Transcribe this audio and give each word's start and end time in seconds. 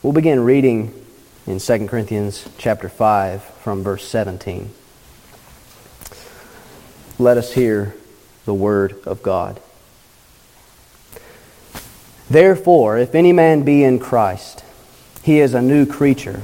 We'll 0.00 0.12
begin 0.12 0.44
reading 0.44 0.94
in 1.44 1.58
2 1.58 1.88
Corinthians 1.88 2.48
chapter 2.56 2.88
5 2.88 3.42
from 3.42 3.82
verse 3.82 4.06
17. 4.06 4.70
Let 7.18 7.36
us 7.36 7.52
hear 7.52 7.96
the 8.44 8.54
word 8.54 8.94
of 9.04 9.24
God. 9.24 9.60
Therefore, 12.30 12.96
if 12.96 13.16
any 13.16 13.32
man 13.32 13.64
be 13.64 13.82
in 13.82 13.98
Christ, 13.98 14.62
he 15.24 15.40
is 15.40 15.52
a 15.52 15.60
new 15.60 15.84
creature. 15.84 16.42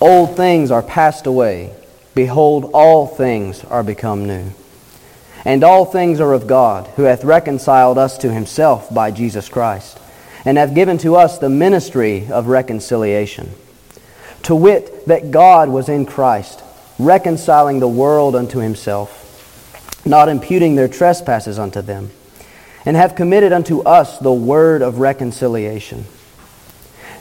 Old 0.00 0.34
things 0.34 0.70
are 0.70 0.82
passed 0.82 1.26
away. 1.26 1.74
Behold, 2.14 2.70
all 2.72 3.06
things 3.06 3.64
are 3.64 3.82
become 3.82 4.26
new. 4.26 4.52
And 5.44 5.62
all 5.62 5.84
things 5.84 6.20
are 6.20 6.32
of 6.32 6.46
God, 6.46 6.86
who 6.96 7.02
hath 7.02 7.22
reconciled 7.22 7.98
us 7.98 8.16
to 8.16 8.32
himself 8.32 8.92
by 8.94 9.10
Jesus 9.10 9.50
Christ, 9.50 9.98
and 10.44 10.56
hath 10.56 10.74
given 10.74 10.98
to 10.98 11.16
us 11.16 11.38
the 11.38 11.50
ministry 11.50 12.28
of 12.30 12.46
reconciliation. 12.46 13.50
To 14.44 14.54
wit, 14.54 15.06
that 15.06 15.30
God 15.30 15.68
was 15.68 15.88
in 15.88 16.06
Christ, 16.06 16.62
reconciling 16.98 17.80
the 17.80 17.88
world 17.88 18.34
unto 18.34 18.58
himself, 18.58 20.02
not 20.06 20.28
imputing 20.28 20.74
their 20.76 20.88
trespasses 20.88 21.58
unto 21.58 21.82
them, 21.82 22.10
and 22.86 22.96
have 22.96 23.14
committed 23.14 23.52
unto 23.52 23.80
us 23.80 24.18
the 24.18 24.32
word 24.32 24.82
of 24.82 24.98
reconciliation. 24.98 26.06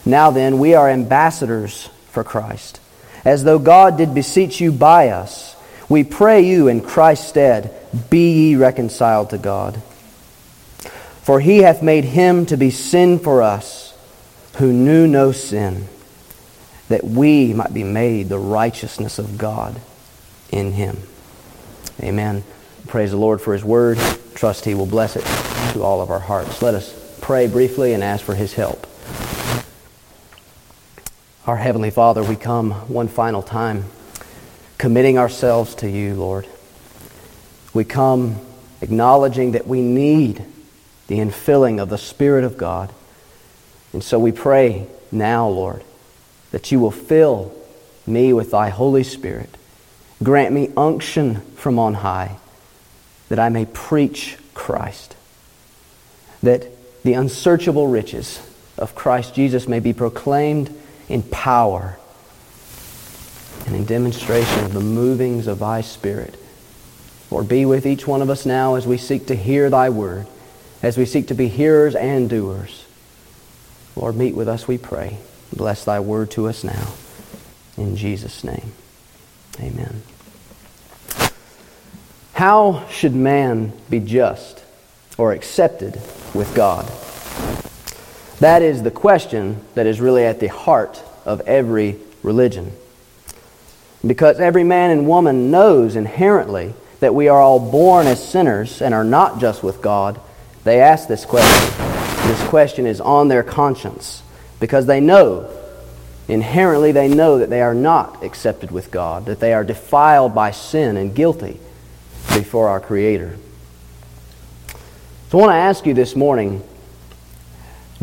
Now 0.06 0.32
then, 0.32 0.60
we 0.60 0.76
are 0.76 0.90
ambassadors 0.90 1.90
for 2.12 2.24
Christ, 2.24 2.80
as 3.26 3.44
though 3.44 3.60
God 3.60 3.98
did 3.98 4.16
beseech 4.16 4.62
you 4.62 4.72
by 4.72 5.10
us. 5.10 5.56
We 5.90 6.04
pray 6.04 6.42
you 6.42 6.68
in 6.70 6.82
Christ's 6.82 7.28
stead, 7.28 7.76
be 8.10 8.32
ye 8.32 8.56
reconciled 8.56 9.32
to 9.32 9.38
God. 9.38 9.82
For 11.30 11.40
he 11.40 11.60
hath 11.60 11.84
made 11.84 12.06
him 12.06 12.48
to 12.48 12.58
be 12.58 12.72
sin 12.72 13.20
for 13.20 13.44
us, 13.44 13.96
who 14.56 14.74
knew 14.74 15.06
no 15.06 15.32
sin, 15.32 15.88
that 16.88 17.04
we 17.04 17.54
might 17.54 17.72
be 17.72 17.84
made 17.84 18.30
the 18.30 18.40
righteousness 18.40 19.20
of 19.20 19.38
God 19.38 19.80
in 20.52 20.72
him. 20.72 20.98
Amen. 22.02 22.44
Praise 22.88 23.12
the 23.12 23.18
Lord 23.18 23.42
for 23.42 23.54
his 23.54 23.64
word. 23.64 24.00
Trust 24.34 24.66
he 24.66 24.74
will 24.74 24.88
bless 24.88 25.16
it 25.16 25.24
to 25.74 25.84
all 25.84 26.02
of 26.02 26.10
our 26.10 26.20
hearts. 26.20 26.64
Let 26.64 26.74
us 26.74 27.20
pray 27.22 27.46
briefly 27.46 27.94
and 27.94 28.04
ask 28.04 28.26
for 28.26 28.34
his 28.34 28.56
help. 28.56 28.88
Our 31.46 31.58
Heavenly 31.58 31.92
Father, 31.92 32.24
we 32.24 32.38
come 32.38 32.72
one 32.72 33.08
final 33.08 33.44
time 33.44 33.86
committing 34.80 35.20
ourselves 35.20 35.76
to 35.76 35.88
you, 35.88 36.16
Lord. 36.16 36.48
We 37.72 37.84
come 37.84 38.38
acknowledging 38.82 39.52
that 39.52 39.68
we 39.68 39.84
need 39.84 40.44
the 41.10 41.18
infilling 41.18 41.82
of 41.82 41.90
the 41.90 41.98
Spirit 41.98 42.44
of 42.44 42.56
God. 42.56 42.94
And 43.94 44.04
so 44.04 44.20
we 44.20 44.32
pray 44.32 44.86
now, 45.12 45.50
Lord, 45.50 45.84
that 46.52 46.72
you 46.72 46.80
will 46.80 46.92
fill 46.92 47.52
me 48.06 48.32
with 48.32 48.52
thy 48.52 48.70
Holy 48.70 49.04
Spirit. 49.04 49.58
Grant 50.22 50.54
me 50.54 50.72
unction 50.78 51.42
from 51.56 51.80
on 51.80 51.96
high, 51.96 52.38
that 53.30 53.40
I 53.40 53.50
may 53.50 53.66
preach 53.66 54.38
Christ, 54.54 55.16
that 56.44 56.68
the 57.04 57.14
unsearchable 57.14 57.88
riches 57.88 58.40
of 58.78 58.94
Christ 58.94 59.34
Jesus 59.34 59.68
may 59.68 59.80
be 59.80 59.94
proclaimed 59.94 60.72
in 61.08 61.24
power 61.24 61.98
and 63.66 63.76
in 63.76 63.86
demonstration 63.86 64.64
of 64.64 64.74
the 64.74 64.80
movings 64.80 65.48
of 65.48 65.58
thy 65.58 65.82
Spirit. 65.82 66.36
Lord, 67.32 67.48
be 67.48 67.66
with 67.66 67.88
each 67.88 68.06
one 68.06 68.22
of 68.22 68.30
us 68.30 68.46
now 68.46 68.76
as 68.76 68.86
we 68.86 68.98
seek 68.98 69.26
to 69.28 69.36
hear 69.36 69.72
thy 69.72 69.90
word, 69.90 70.28
as 70.82 70.98
we 70.98 71.06
seek 71.06 71.28
to 71.28 71.36
be 71.36 71.48
hearers 71.48 71.96
and 71.96 72.30
doers. 72.30 72.86
Lord, 73.96 74.16
meet 74.16 74.36
with 74.36 74.48
us, 74.48 74.68
we 74.68 74.78
pray. 74.78 75.18
Bless 75.54 75.84
thy 75.84 76.00
word 76.00 76.32
to 76.32 76.48
us 76.48 76.64
now. 76.64 76.94
In 77.78 77.96
Jesus' 77.96 78.44
name, 78.44 78.72
amen. 79.60 80.04
How 82.34 82.88
should 82.90 83.16
man 83.16 83.74
be 83.90 84.00
just 84.00 84.64
or 85.18 85.34
accepted 85.34 85.96
with 86.34 86.54
God? 86.56 86.86
That 88.40 88.62
is 88.62 88.84
the 88.84 88.92
question 88.92 89.62
that 89.76 89.86
is 89.86 90.00
really 90.00 90.24
at 90.24 90.40
the 90.40 90.48
heart 90.48 91.04
of 91.26 91.42
every 91.42 91.98
religion. 92.24 92.72
Because 94.06 94.40
every 94.40 94.64
man 94.64 94.92
and 94.92 95.08
woman 95.08 95.52
knows 95.52 95.98
inherently 95.98 96.74
that 97.02 97.14
we 97.14 97.28
are 97.28 97.42
all 97.42 97.60
born 97.60 98.08
as 98.08 98.26
sinners 98.26 98.82
and 98.82 98.94
are 98.94 99.04
not 99.04 99.42
just 99.42 99.62
with 99.62 99.82
God, 99.82 100.20
they 100.70 100.82
ask 100.82 101.08
this 101.08 101.26
question. 101.26 101.74
This 102.28 102.48
question 102.48 102.86
is 102.86 103.02
on 103.02 103.28
their 103.28 103.42
conscience 103.42 104.22
because 104.60 104.86
they 104.86 105.00
know, 105.00 105.50
inherently, 106.28 106.92
they 106.92 107.08
know 107.08 107.40
that 107.40 107.50
they 107.50 107.62
are 107.62 107.74
not 107.74 108.24
accepted 108.24 108.70
with 108.70 108.92
God, 108.92 109.26
that 109.26 109.40
they 109.40 109.52
are 109.52 109.64
defiled 109.64 110.36
by 110.36 110.52
sin 110.52 110.96
and 110.96 111.16
guilty 111.16 111.60
before 112.36 112.70
our 112.70 112.80
Creator. 112.80 113.36
So 115.30 115.40
I 115.40 115.42
want 115.42 115.52
to 115.52 115.56
ask 115.56 115.88
you 115.88 115.96
this 115.96 116.16
morning 116.16 116.64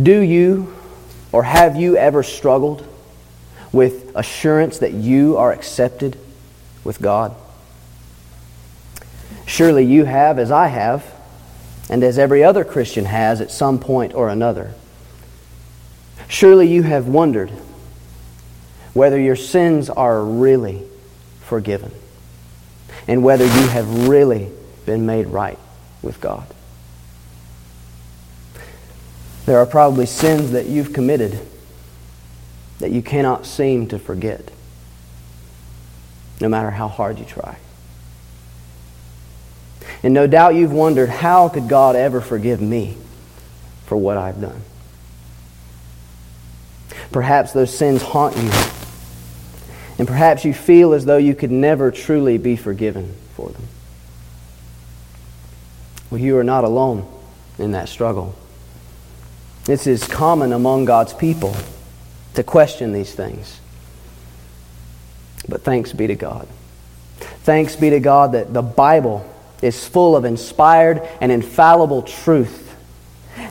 do 0.03 0.19
you 0.19 0.75
or 1.31 1.45
have 1.45 1.77
you 1.77 1.97
ever 1.97 2.25
struggled 2.25 2.85
with 3.71 4.11
assurance 4.17 4.79
that 4.79 4.93
you 4.93 5.37
are 5.37 5.53
accepted 5.53 6.19
with 6.83 7.01
God? 7.01 7.33
Surely 9.47 9.85
you 9.85 10.05
have, 10.05 10.41
as 10.41 10.51
I 10.51 10.67
have, 10.67 11.16
and 11.89 12.03
as 12.03 12.19
every 12.19 12.43
other 12.43 12.65
Christian 12.65 13.05
has 13.05 13.41
at 13.41 13.51
some 13.51 13.79
point 13.79 14.15
or 14.15 14.29
another. 14.29 14.75
Surely 16.29 16.67
you 16.67 16.83
have 16.83 17.07
wondered 17.07 17.51
whether 18.93 19.21
your 19.21 19.37
sins 19.37 19.89
are 19.89 20.23
really 20.23 20.83
forgiven 21.41 21.93
and 23.07 23.23
whether 23.23 23.45
you 23.45 23.69
have 23.69 24.09
really 24.09 24.51
been 24.85 25.07
made 25.07 25.27
right 25.27 25.59
with 26.03 26.21
God. 26.21 26.47
There 29.45 29.59
are 29.59 29.67
probably 29.67 30.07
sins 30.07 30.51
that 30.53 30.67
you've 30.67 30.93
committed 30.93 31.39
that 32.81 32.91
you 32.91 33.01
cannot 33.01 33.47
seem 33.47 33.87
to 33.89 33.99
forget, 33.99 34.51
no 36.41 36.49
matter 36.49 36.71
how 36.71 36.89
hard 36.89 37.19
you 37.19 37.25
try. 37.25 37.57
And 40.03 40.15
no 40.15 40.27
doubt 40.27 40.55
you've 40.55 40.73
wondered, 40.73 41.09
how 41.09 41.49
could 41.49 41.69
God 41.69 41.97
ever 41.97 42.21
forgive 42.21 42.61
me 42.61 42.97
for 43.87 43.97
what 43.97 44.17
I've 44.17 44.41
done? 44.41 44.63
Perhaps 47.13 47.53
those 47.53 47.77
sins 47.77 48.03
haunt 48.03 48.37
you. 48.37 48.51
And 49.99 50.07
perhaps 50.07 50.45
you 50.45 50.53
feel 50.53 50.93
as 50.93 51.05
though 51.05 51.17
you 51.17 51.35
could 51.35 51.51
never 51.51 51.91
truly 51.91 52.37
be 52.37 52.57
forgiven 52.57 53.15
for 53.35 53.49
them. 53.49 53.63
Well, 56.11 56.21
you 56.21 56.37
are 56.39 56.45
not 56.45 56.65
alone 56.65 57.07
in 57.59 57.73
that 57.73 57.89
struggle. 57.89 58.35
This 59.65 59.87
is 59.87 60.07
common 60.07 60.53
among 60.53 60.85
God's 60.85 61.15
people 61.15 61.57
to 62.35 62.43
question 62.43 62.93
these 62.93 63.15
things. 63.15 63.59
But 65.49 65.63
thanks 65.63 65.93
be 65.93 66.07
to 66.07 66.15
God. 66.15 66.47
Thanks 67.19 67.77
be 67.77 67.91
to 67.91 68.01
God 68.01 68.33
that 68.33 68.53
the 68.53 68.63
Bible 68.63 69.29
is 69.63 69.87
full 69.87 70.17
of 70.17 70.25
inspired 70.25 71.03
and 71.21 71.33
infallible 71.33 72.03
truth 72.03 72.67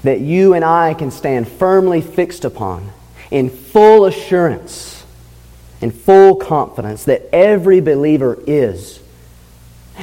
that 0.04 0.22
you 0.22 0.54
and 0.54 0.64
I 0.64 0.94
can 0.94 1.12
stand 1.12 1.48
firmly 1.48 2.02
fixed 2.02 2.46
upon 2.46 2.92
in 3.32 3.50
full 3.50 4.06
assurance, 4.06 5.04
in 5.82 5.92
full 5.92 6.36
confidence 6.36 7.06
that 7.06 7.24
every 7.34 7.82
believer 7.82 8.38
is 8.46 9.00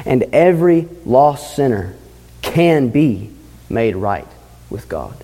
and 0.04 0.22
every 0.32 0.88
lost 1.04 1.54
sinner 1.54 1.94
can 2.40 2.88
be 2.88 3.30
made 3.68 3.96
right 3.96 4.26
with 4.70 4.88
God. 4.88 5.14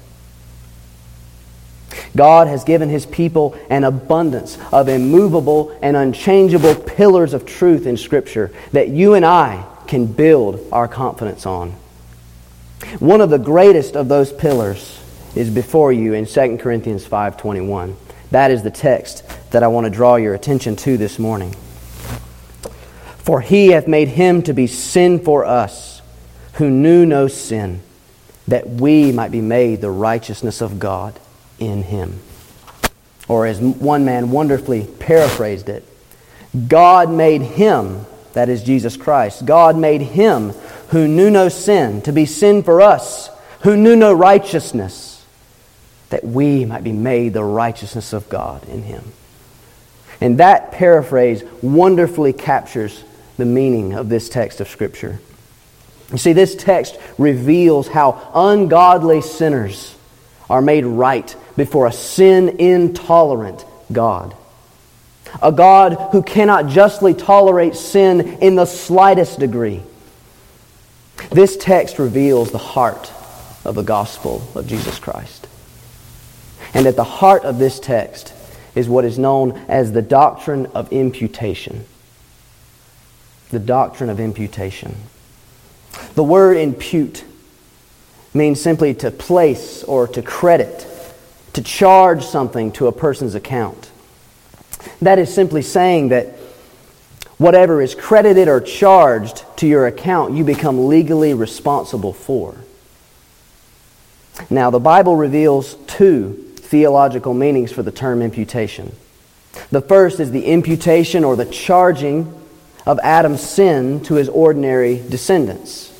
God 2.17 2.47
has 2.49 2.65
given 2.65 2.89
his 2.89 3.07
people 3.07 3.57
an 3.71 3.85
abundance 3.85 4.59
of 4.73 4.89
immovable 4.89 5.77
and 5.83 5.97
unchangeable 5.97 6.75
pillars 6.75 7.35
of 7.35 7.47
truth 7.47 7.87
in 7.87 7.97
Scripture 7.97 8.53
that 8.73 8.89
you 8.89 9.15
and 9.15 9.25
I 9.25 9.65
can 9.89 10.07
build 10.07 10.61
our 10.71 10.87
confidence 10.87 11.47
on. 11.47 11.75
One 13.01 13.21
of 13.21 13.31
the 13.31 13.39
greatest 13.39 13.97
of 13.97 14.09
those 14.09 14.33
pillars 14.33 15.01
is 15.35 15.51
before 15.51 15.93
you 15.93 16.15
in 16.15 16.27
2 16.27 16.59
Corinthians 16.61 17.05
5:21. 17.05 17.97
That 18.31 18.51
is 18.51 18.63
the 18.63 18.71
text 18.71 19.25
that 19.51 19.63
I 19.63 19.69
want 19.69 19.85
to 19.85 19.91
draw 19.91 20.17
your 20.17 20.35
attention 20.35 20.77
to 20.77 20.97
this 20.97 21.19
morning. 21.19 21.55
For 23.19 23.41
he 23.41 23.69
hath 23.69 23.89
made 23.89 24.09
him 24.09 24.43
to 24.43 24.53
be 24.53 24.67
sin 24.67 25.19
for 25.19 25.45
us, 25.45 26.03
who 26.55 26.71
knew 26.71 27.05
no 27.05 27.29
sin, 27.29 27.81
that 28.47 28.69
we 28.69 29.13
might 29.13 29.31
be 29.31 29.41
made 29.41 29.81
the 29.81 29.91
righteousness 29.91 30.61
of 30.61 30.79
God 30.79 31.19
in 31.59 31.83
him. 31.83 32.21
Or 33.29 33.47
as 33.47 33.61
one 33.61 34.05
man 34.05 34.31
wonderfully 34.31 34.87
paraphrased 34.99 35.69
it, 35.69 35.85
God 36.69 37.11
made 37.11 37.43
him, 37.43 38.07
that 38.39 38.49
is 38.49 38.63
Jesus 38.63 38.97
Christ, 38.97 39.45
God 39.45 39.77
made 39.77 40.01
him 40.01 40.51
who 40.91 41.09
knew 41.09 41.29
no 41.29 41.49
sin 41.49 42.03
to 42.03 42.13
be 42.13 42.25
sin 42.25 42.63
for 42.63 42.81
us, 42.81 43.31
who 43.63 43.77
knew 43.77 43.97
no 43.97 44.13
righteousness, 44.13 45.27
that 46.11 46.23
we 46.23 46.65
might 46.65 46.85
be 46.85 46.93
made 46.93 47.33
the 47.33 47.43
righteousness 47.43 48.13
of 48.13 48.29
God 48.29 48.65
in 48.69 48.85
him. 48.85 49.03
And 50.21 50.39
that 50.39 50.71
paraphrase 50.71 51.43
wonderfully 51.63 52.33
captures 52.33 53.03
the 53.39 53.45
meaning 53.45 53.95
of 53.95 54.09
this 54.09 54.29
text 54.29 54.61
of 54.61 54.69
Scripture. 54.69 55.19
You 56.13 56.19
see, 56.19 56.33
this 56.33 56.55
text 56.55 56.97
reveals 57.19 57.89
how 57.89 58.31
ungodly 58.33 59.21
sinners 59.21 59.97
are 60.49 60.63
made 60.63 60.87
right 60.87 61.35
before 61.57 61.89
a 61.89 61.93
sin 61.93 62.61
intolerant 62.61 63.65
God. 63.91 64.37
A 65.43 65.53
God 65.53 65.95
who 66.13 66.23
cannot 66.23 66.69
justly 66.69 67.15
tolerate 67.15 67.75
sin 67.75 68.39
in 68.41 68.55
the 68.55 68.67
slightest 68.67 69.39
degree. 69.39 69.83
This 71.31 71.57
text 71.57 71.99
reveals 71.99 72.51
the 72.51 72.59
heart 72.59 73.13
of 73.65 73.75
the 73.75 73.83
gospel 73.83 74.43
of 74.55 74.67
Jesus 74.67 74.99
Christ. 74.99 75.47
And 76.75 76.87
at 76.87 76.97
the 76.97 77.05
heart 77.05 77.45
of 77.45 77.59
this 77.59 77.81
text 77.81 78.33
is 78.75 78.89
what 78.89 79.05
is 79.05 79.19
known 79.19 79.53
as 79.69 79.93
the 79.93 80.03
doctrine 80.03 80.67
of 80.67 80.93
imputation. 80.93 81.85
The 83.51 83.59
doctrine 83.59 84.11
of 84.11 84.21
imputation. 84.21 84.95
The 86.15 86.25
word 86.25 86.57
impute 86.57 87.25
means 88.35 88.61
simply 88.61 88.95
to 88.95 89.11
place 89.11 89.83
or 89.85 90.07
to 90.09 90.23
credit, 90.23 90.87
to 91.55 91.63
charge 91.63 92.25
something 92.25 92.73
to 92.73 92.87
a 92.87 92.93
person's 92.93 93.35
account. 93.35 93.91
That 95.03 95.19
is 95.19 95.33
simply 95.33 95.63
saying 95.63 96.09
that 96.09 96.27
whatever 97.39 97.81
is 97.81 97.95
credited 97.95 98.49
or 98.49 98.61
charged 98.61 99.45
to 99.59 99.67
your 99.67 99.87
account, 99.87 100.35
you 100.35 100.45
become 100.45 100.89
legally 100.89 101.35
responsible 101.35 102.13
for. 102.13 102.57
Now, 104.51 104.71
the 104.71 104.81
Bible 104.81 105.17
reveals 105.17 105.75
two 105.87 106.53
theological 106.57 107.35
meanings 107.35 107.73
for 107.73 107.83
the 107.83 107.91
term 107.91 108.23
imputation. 108.23 108.95
The 109.71 109.81
first 109.81 110.21
is 110.21 110.31
the 110.31 110.45
imputation 110.45 111.25
or 111.25 111.35
the 111.37 111.47
charging 111.47 112.35
of 112.87 112.99
Adam's 113.03 113.41
sin 113.41 114.03
to 114.05 114.15
his 114.15 114.29
ordinary 114.29 115.03
descendants, 115.09 115.93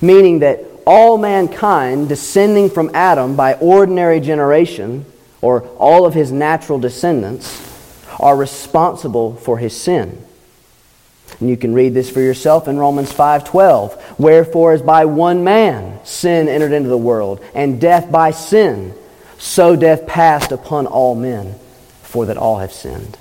meaning 0.00 0.40
that 0.40 0.64
all 0.86 1.18
mankind 1.18 2.08
descending 2.08 2.70
from 2.70 2.90
Adam 2.94 3.36
by 3.36 3.54
ordinary 3.54 4.20
generation, 4.20 5.04
or 5.42 5.62
all 5.78 6.06
of 6.06 6.14
his 6.14 6.32
natural 6.32 6.78
descendants, 6.78 7.67
are 8.20 8.36
responsible 8.36 9.36
for 9.36 9.58
his 9.58 9.76
sin. 9.76 10.24
And 11.40 11.48
you 11.48 11.56
can 11.56 11.74
read 11.74 11.94
this 11.94 12.10
for 12.10 12.20
yourself 12.20 12.68
in 12.68 12.78
Romans 12.78 13.12
5:12. 13.12 13.96
Wherefore 14.18 14.72
as 14.72 14.82
by 14.82 15.04
one 15.04 15.44
man 15.44 16.00
sin 16.04 16.48
entered 16.48 16.72
into 16.72 16.88
the 16.88 16.98
world, 16.98 17.40
and 17.54 17.80
death 17.80 18.10
by 18.10 18.30
sin, 18.30 18.94
so 19.38 19.76
death 19.76 20.06
passed 20.06 20.50
upon 20.50 20.86
all 20.86 21.14
men, 21.14 21.54
for 22.02 22.26
that 22.26 22.36
all 22.36 22.58
have 22.58 22.72
sinned. 22.72 23.16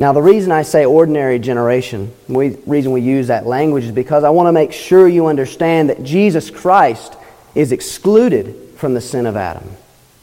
Now, 0.00 0.12
the 0.12 0.22
reason 0.22 0.52
I 0.52 0.62
say 0.62 0.84
ordinary 0.84 1.40
generation, 1.40 2.12
the 2.28 2.56
reason 2.66 2.92
we 2.92 3.00
use 3.00 3.26
that 3.26 3.46
language 3.46 3.84
is 3.84 3.90
because 3.90 4.22
I 4.22 4.30
want 4.30 4.46
to 4.46 4.52
make 4.52 4.72
sure 4.72 5.08
you 5.08 5.26
understand 5.26 5.90
that 5.90 6.04
Jesus 6.04 6.50
Christ 6.50 7.16
is 7.56 7.72
excluded 7.72 8.54
from 8.76 8.94
the 8.94 9.00
sin 9.00 9.26
of 9.26 9.36
Adam. 9.36 9.68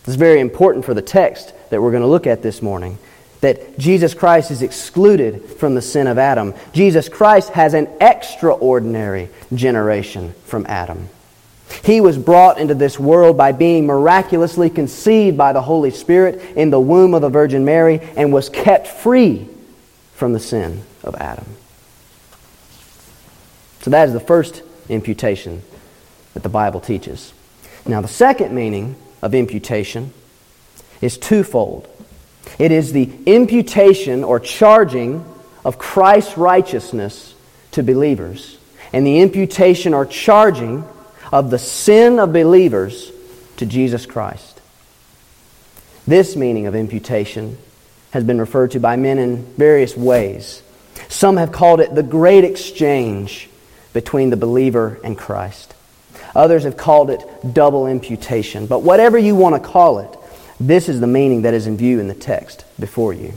It's 0.07 0.15
very 0.15 0.39
important 0.39 0.85
for 0.85 0.93
the 0.93 1.01
text 1.01 1.53
that 1.69 1.81
we're 1.81 1.91
going 1.91 2.03
to 2.03 2.07
look 2.07 2.27
at 2.27 2.41
this 2.41 2.61
morning. 2.61 2.97
That 3.41 3.77
Jesus 3.77 4.13
Christ 4.13 4.51
is 4.51 4.61
excluded 4.61 5.43
from 5.43 5.75
the 5.75 5.81
sin 5.81 6.07
of 6.07 6.17
Adam. 6.17 6.53
Jesus 6.73 7.09
Christ 7.09 7.49
has 7.51 7.73
an 7.73 7.87
extraordinary 8.01 9.29
generation 9.53 10.33
from 10.45 10.65
Adam. 10.67 11.09
He 11.83 12.01
was 12.01 12.17
brought 12.17 12.59
into 12.59 12.75
this 12.75 12.99
world 12.99 13.37
by 13.37 13.51
being 13.51 13.85
miraculously 13.85 14.69
conceived 14.69 15.37
by 15.37 15.53
the 15.53 15.61
Holy 15.61 15.91
Spirit 15.91 16.41
in 16.55 16.69
the 16.69 16.79
womb 16.79 17.13
of 17.13 17.21
the 17.21 17.29
Virgin 17.29 17.65
Mary 17.65 17.99
and 18.15 18.31
was 18.31 18.49
kept 18.49 18.87
free 18.87 19.47
from 20.13 20.33
the 20.33 20.39
sin 20.39 20.83
of 21.03 21.15
Adam. 21.15 21.45
So 23.81 23.91
that 23.91 24.07
is 24.07 24.13
the 24.13 24.19
first 24.19 24.63
imputation 24.89 25.61
that 26.33 26.43
the 26.43 26.49
Bible 26.49 26.79
teaches. 26.79 27.33
Now, 27.85 28.01
the 28.01 28.07
second 28.07 28.53
meaning 28.53 28.95
of 29.21 29.35
imputation 29.35 30.11
is 31.05 31.17
twofold 31.17 31.87
it 32.57 32.71
is 32.71 32.93
the 32.93 33.09
imputation 33.25 34.23
or 34.23 34.39
charging 34.39 35.25
of 35.63 35.77
Christ's 35.77 36.37
righteousness 36.37 37.33
to 37.71 37.83
believers, 37.83 38.57
and 38.93 39.05
the 39.05 39.19
imputation 39.19 39.93
or 39.93 40.05
charging 40.05 40.85
of 41.31 41.49
the 41.49 41.59
sin 41.59 42.19
of 42.19 42.31
believers 42.31 43.11
to 43.57 43.65
Jesus 43.65 44.05
Christ. 44.05 44.61
This 46.07 46.35
meaning 46.35 46.67
of 46.67 46.75
imputation 46.75 47.57
has 48.11 48.23
been 48.23 48.39
referred 48.39 48.71
to 48.71 48.79
by 48.79 48.95
men 48.95 49.17
in 49.17 49.43
various 49.55 49.97
ways. 49.97 50.61
Some 51.09 51.37
have 51.37 51.51
called 51.51 51.81
it 51.81 51.93
the 51.93 52.03
great 52.03 52.43
exchange 52.45 53.49
between 53.91 54.29
the 54.29 54.37
believer 54.37 54.99
and 55.03 55.17
Christ. 55.17 55.73
Others 56.35 56.63
have 56.63 56.77
called 56.77 57.09
it 57.09 57.21
double 57.53 57.87
imputation. 57.87 58.67
But 58.67 58.83
whatever 58.83 59.17
you 59.17 59.35
want 59.35 59.61
to 59.61 59.69
call 59.69 59.99
it, 59.99 60.15
this 60.59 60.89
is 60.89 60.99
the 60.99 61.07
meaning 61.07 61.43
that 61.43 61.53
is 61.53 61.67
in 61.67 61.77
view 61.77 61.99
in 61.99 62.07
the 62.07 62.13
text 62.13 62.65
before 62.79 63.13
you. 63.13 63.33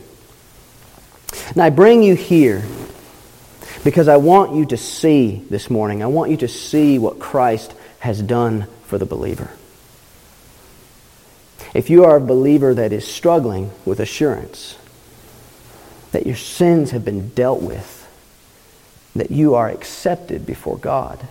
And 1.49 1.63
I 1.63 1.71
bring 1.71 2.03
you 2.03 2.15
here 2.15 2.65
because 3.85 4.09
I 4.09 4.17
want 4.17 4.55
you 4.55 4.67
to 4.67 4.77
see 4.77 5.45
this 5.51 5.71
morning, 5.71 6.03
I 6.03 6.07
want 6.07 6.31
you 6.31 6.37
to 6.39 6.49
see 6.49 6.99
what 6.99 7.19
Christ 7.19 7.75
has 8.01 8.21
done 8.23 8.67
for 8.85 8.99
the 8.99 9.07
believer. 9.07 9.51
If 11.75 11.91
you 11.91 12.05
are 12.05 12.17
a 12.17 12.21
believer 12.21 12.75
that 12.75 12.93
is 12.93 13.07
struggling 13.07 13.71
with 13.85 14.01
assurance 14.01 14.77
that 16.13 16.27
your 16.27 16.37
sins 16.37 16.93
have 16.93 17.05
been 17.05 17.29
dealt 17.31 17.63
with, 17.63 18.09
that 19.15 19.31
you 19.31 19.55
are 19.55 19.69
accepted 19.69 20.47
before 20.47 20.79
God, 20.79 21.27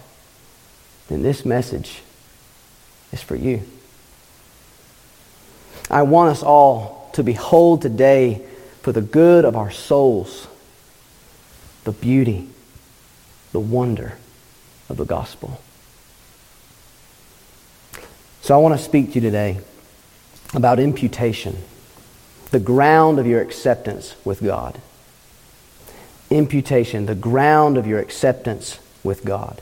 then 1.08 1.24
this 1.24 1.46
message 1.46 2.02
is 3.12 3.22
for 3.22 3.36
you. 3.36 3.64
I 5.90 6.02
want 6.02 6.32
us 6.32 6.44
all 6.44 7.10
to 7.14 7.24
behold 7.24 7.82
today 7.82 8.46
for 8.82 8.92
the 8.92 9.02
good 9.02 9.46
of 9.46 9.56
our 9.56 9.72
souls 9.72 10.48
the 11.88 11.94
beauty, 11.94 12.50
the 13.54 13.60
wonder 13.62 14.18
of 14.90 14.98
the 14.98 15.06
gospel. 15.06 15.62
So 18.42 18.54
I 18.54 18.58
want 18.58 18.78
to 18.78 18.84
speak 18.84 19.10
to 19.10 19.16
you 19.16 19.22
today 19.22 19.62
about 20.54 20.80
imputation, 20.80 21.58
the 22.52 22.60
ground 22.60 23.20
of 23.20 23.26
your 23.26 23.42
acceptance 23.42 24.16
with 24.26 24.44
God. 24.44 24.82
Imputation, 26.30 27.06
the 27.06 27.16
ground 27.16 27.78
of 27.78 27.88
your 27.88 28.00
acceptance 28.00 28.80
with 29.02 29.24
God. 29.24 29.62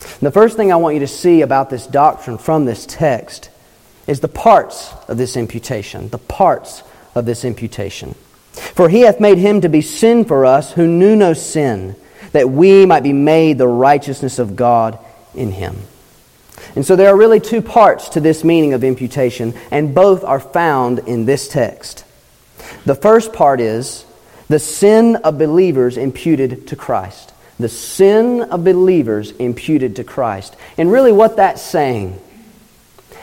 And 0.00 0.20
the 0.20 0.30
first 0.30 0.58
thing 0.58 0.70
I 0.70 0.76
want 0.76 0.94
you 0.94 1.00
to 1.00 1.08
see 1.08 1.40
about 1.40 1.70
this 1.70 1.86
doctrine 1.86 2.36
from 2.36 2.66
this 2.66 2.84
text 2.84 3.48
is 4.08 4.20
the 4.20 4.26
parts 4.26 4.92
of 5.06 5.18
this 5.18 5.36
imputation. 5.36 6.08
The 6.08 6.18
parts 6.18 6.82
of 7.14 7.26
this 7.26 7.44
imputation. 7.44 8.14
For 8.52 8.88
he 8.88 9.02
hath 9.02 9.20
made 9.20 9.38
him 9.38 9.60
to 9.60 9.68
be 9.68 9.82
sin 9.82 10.24
for 10.24 10.44
us 10.44 10.72
who 10.72 10.88
knew 10.88 11.14
no 11.14 11.34
sin, 11.34 11.94
that 12.32 12.50
we 12.50 12.86
might 12.86 13.02
be 13.02 13.12
made 13.12 13.58
the 13.58 13.68
righteousness 13.68 14.38
of 14.38 14.56
God 14.56 14.98
in 15.34 15.52
him. 15.52 15.76
And 16.74 16.84
so 16.84 16.96
there 16.96 17.08
are 17.08 17.16
really 17.16 17.38
two 17.38 17.62
parts 17.62 18.08
to 18.10 18.20
this 18.20 18.42
meaning 18.42 18.72
of 18.72 18.82
imputation, 18.82 19.54
and 19.70 19.94
both 19.94 20.24
are 20.24 20.40
found 20.40 21.00
in 21.00 21.26
this 21.26 21.46
text. 21.46 22.04
The 22.86 22.94
first 22.94 23.32
part 23.32 23.60
is 23.60 24.04
the 24.48 24.58
sin 24.58 25.16
of 25.16 25.38
believers 25.38 25.96
imputed 25.96 26.66
to 26.68 26.76
Christ. 26.76 27.32
The 27.58 27.68
sin 27.68 28.40
of 28.40 28.64
believers 28.64 29.32
imputed 29.32 29.96
to 29.96 30.04
Christ. 30.04 30.56
And 30.78 30.90
really, 30.90 31.12
what 31.12 31.36
that's 31.36 31.62
saying 31.62 32.20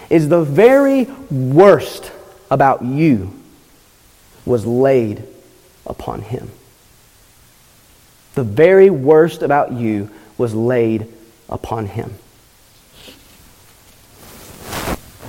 is 0.10 0.30
the 0.30 0.44
very 0.44 1.06
worst 1.32 2.12
about 2.50 2.84
you 2.84 3.34
was 4.46 4.66
laid 4.66 5.24
upon 5.86 6.22
him. 6.22 6.52
The 8.36 8.44
very 8.44 8.90
worst 8.90 9.42
about 9.42 9.72
you 9.72 10.10
was 10.38 10.54
laid 10.54 11.08
upon 11.50 11.88
him. 11.88 12.14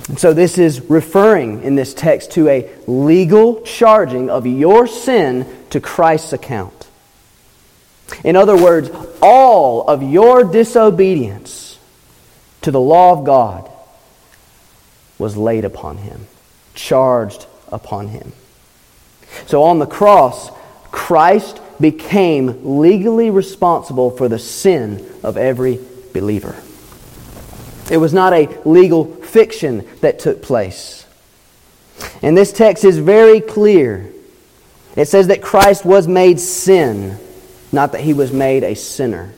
And 0.09 0.19
so 0.19 0.33
this 0.33 0.57
is 0.57 0.81
referring 0.81 1.63
in 1.63 1.75
this 1.75 1.93
text 1.93 2.31
to 2.31 2.47
a 2.47 2.69
legal 2.87 3.61
charging 3.61 4.29
of 4.29 4.47
your 4.47 4.87
sin 4.87 5.45
to 5.69 5.81
Christ's 5.81 6.33
account. 6.33 6.87
In 8.23 8.35
other 8.35 8.55
words, 8.55 8.89
all 9.21 9.87
of 9.87 10.01
your 10.01 10.45
disobedience 10.45 11.77
to 12.61 12.71
the 12.71 12.79
law 12.79 13.17
of 13.17 13.25
God 13.25 13.69
was 15.17 15.37
laid 15.37 15.65
upon 15.65 15.97
him, 15.97 16.27
charged 16.75 17.45
upon 17.71 18.09
him. 18.09 18.33
So 19.45 19.63
on 19.63 19.79
the 19.79 19.85
cross, 19.85 20.51
Christ 20.91 21.59
became 21.79 22.79
legally 22.79 23.29
responsible 23.29 24.11
for 24.11 24.27
the 24.27 24.39
sin 24.39 25.07
of 25.23 25.37
every 25.37 25.79
believer. 26.13 26.55
It 27.89 27.97
was 27.97 28.13
not 28.13 28.33
a 28.33 28.47
legal 28.65 29.05
fiction 29.05 29.87
that 30.01 30.19
took 30.19 30.41
place. 30.41 31.05
And 32.21 32.37
this 32.37 32.51
text 32.51 32.83
is 32.83 32.97
very 32.97 33.39
clear. 33.41 34.11
It 34.95 35.07
says 35.07 35.27
that 35.27 35.41
Christ 35.41 35.85
was 35.85 36.07
made 36.07 36.39
sin, 36.39 37.17
not 37.71 37.91
that 37.91 38.01
he 38.01 38.13
was 38.13 38.31
made 38.31 38.63
a 38.63 38.75
sinner. 38.75 39.33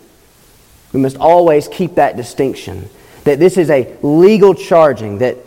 We 0.94 1.00
must 1.00 1.18
always 1.18 1.68
keep 1.68 1.96
that 1.96 2.18
distinction 2.18 2.90
that 3.26 3.40
this 3.40 3.58
is 3.58 3.70
a 3.70 3.96
legal 4.02 4.56
charging, 4.56 5.20
that 5.20 5.38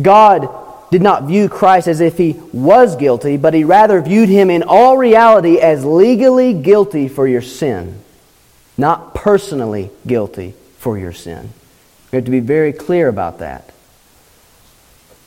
God 0.00 0.48
did 0.90 1.02
not 1.02 1.24
view 1.24 1.48
Christ 1.48 1.88
as 1.88 2.00
if 2.00 2.16
he 2.16 2.40
was 2.52 2.96
guilty, 2.96 3.36
but 3.36 3.54
he 3.54 3.64
rather 3.64 4.00
viewed 4.00 4.28
him 4.28 4.50
in 4.50 4.62
all 4.62 4.96
reality 4.96 5.58
as 5.58 5.84
legally 5.84 6.54
guilty 6.54 7.08
for 7.08 7.28
your 7.28 7.42
sin, 7.42 8.02
not 8.76 9.14
personally 9.14 9.90
guilty 10.06 10.54
for 10.78 10.98
your 10.98 11.12
sin. 11.12 11.50
We 12.10 12.16
have 12.16 12.24
to 12.24 12.30
be 12.30 12.40
very 12.40 12.72
clear 12.72 13.08
about 13.08 13.40
that. 13.40 13.72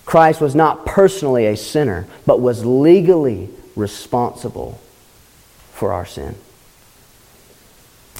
Christ 0.06 0.42
was 0.42 0.56
not 0.56 0.86
personally 0.86 1.46
a 1.46 1.56
sinner, 1.56 2.08
but 2.25 2.42
was 2.42 2.66
legally 2.66 3.50
responsible 3.75 4.82
for 5.72 5.94
our 5.94 6.06
sin. 6.06 6.36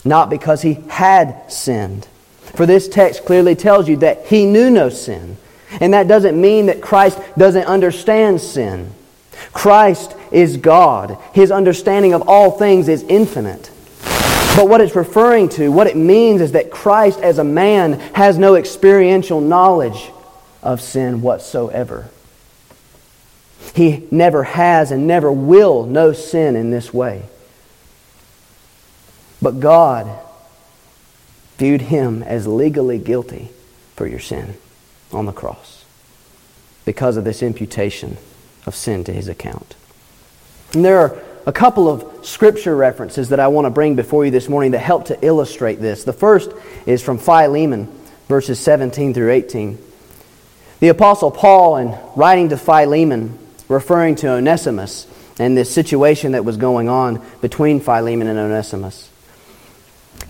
Not 0.06 0.30
because 0.30 0.62
he 0.62 0.76
had 0.90 1.52
sinned. 1.52 2.08
For 2.56 2.66
this 2.66 2.88
text 2.88 3.26
clearly 3.26 3.56
tells 3.56 3.90
you 3.90 3.98
that 3.98 4.28
he 4.28 4.46
knew 4.46 4.70
no 4.70 4.90
sin. 4.90 5.38
And 5.80 5.94
that 5.94 6.08
doesn't 6.08 6.40
mean 6.40 6.66
that 6.66 6.82
Christ 6.82 7.20
doesn't 7.38 7.66
understand 7.66 8.42
sin. 8.42 8.92
Christ 9.54 10.16
is 10.32 10.58
God. 10.58 11.18
His 11.34 11.52
understanding 11.52 12.14
of 12.14 12.28
all 12.28 12.52
things 12.52 12.88
is 12.88 13.04
infinite. 13.04 13.72
But 14.56 14.68
what 14.68 14.82
it's 14.82 14.96
referring 14.96 15.50
to, 15.50 15.72
what 15.72 15.88
it 15.88 15.96
means 15.96 16.42
is 16.42 16.52
that 16.52 16.72
Christ 16.72 17.20
as 17.20 17.40
a 17.40 17.44
man 17.44 17.94
has 18.14 18.38
no 18.38 18.56
experiential 18.56 19.40
knowledge 19.40 20.12
of 20.62 20.82
sin 20.82 21.22
whatsoever. 21.22 22.10
He 23.74 24.06
never 24.12 24.44
has 24.44 24.92
and 24.92 25.08
never 25.08 25.32
will 25.32 25.86
know 25.86 26.12
sin 26.12 26.58
in 26.58 26.72
this 26.72 26.94
way. 26.94 27.24
But 29.42 29.60
God 29.60 30.20
viewed 31.58 31.82
him 31.82 32.22
as 32.24 32.46
legally 32.46 33.00
guilty 33.00 33.50
for 33.96 34.06
your 34.06 34.20
sin 34.20 34.56
on 35.14 35.26
the 35.26 35.32
cross 35.32 35.86
because 36.86 37.18
of 37.18 37.24
this 37.24 37.44
imputation 37.44 38.18
of 38.66 38.76
sin 38.76 39.04
to 39.04 39.14
his 39.14 39.28
account. 39.28 39.76
And 40.74 40.86
there 40.86 41.00
are 41.00 41.22
a 41.46 41.52
couple 41.52 41.90
of 41.90 42.26
scripture 42.26 42.76
references 42.76 43.30
that 43.30 43.40
I 43.40 43.48
want 43.48 43.66
to 43.66 43.70
bring 43.72 43.96
before 43.96 44.26
you 44.26 44.32
this 44.32 44.48
morning 44.48 44.72
that 44.72 44.80
help 44.80 45.06
to 45.06 45.26
illustrate 45.26 45.80
this. 45.80 46.04
The 46.04 46.14
first 46.14 46.52
is 46.86 47.02
from 47.02 47.18
Philemon, 47.18 47.92
verses 48.28 48.60
17 48.60 49.14
through 49.14 49.32
18. 49.32 49.78
The 50.80 50.90
Apostle 50.90 51.32
Paul, 51.32 51.78
in 51.78 51.98
writing 52.16 52.50
to 52.50 52.58
Philemon, 52.58 53.38
referring 53.68 54.16
to 54.16 54.30
Onesimus 54.30 55.08
and 55.40 55.58
this 55.58 55.74
situation 55.74 56.34
that 56.34 56.46
was 56.46 56.58
going 56.58 56.90
on 56.90 57.26
between 57.42 57.80
Philemon 57.80 58.28
and 58.28 58.38
Onesimus, 58.38 59.10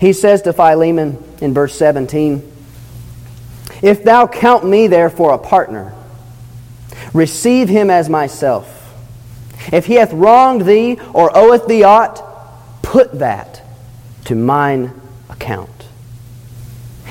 he 0.00 0.12
says 0.12 0.42
to 0.42 0.52
Philemon 0.52 1.22
in 1.40 1.54
verse 1.54 1.74
17, 1.76 2.51
If 3.82 4.04
thou 4.04 4.26
count 4.28 4.64
me 4.64 4.86
therefore 4.86 5.34
a 5.34 5.38
partner, 5.38 5.92
receive 7.12 7.68
him 7.68 7.90
as 7.90 8.08
myself. 8.08 8.78
If 9.72 9.86
he 9.86 9.94
hath 9.94 10.12
wronged 10.12 10.64
thee 10.64 10.98
or 11.12 11.36
oweth 11.36 11.66
thee 11.66 11.82
aught, 11.82 12.22
put 12.82 13.18
that 13.18 13.62
to 14.26 14.34
mine 14.34 14.92
account. 15.28 15.70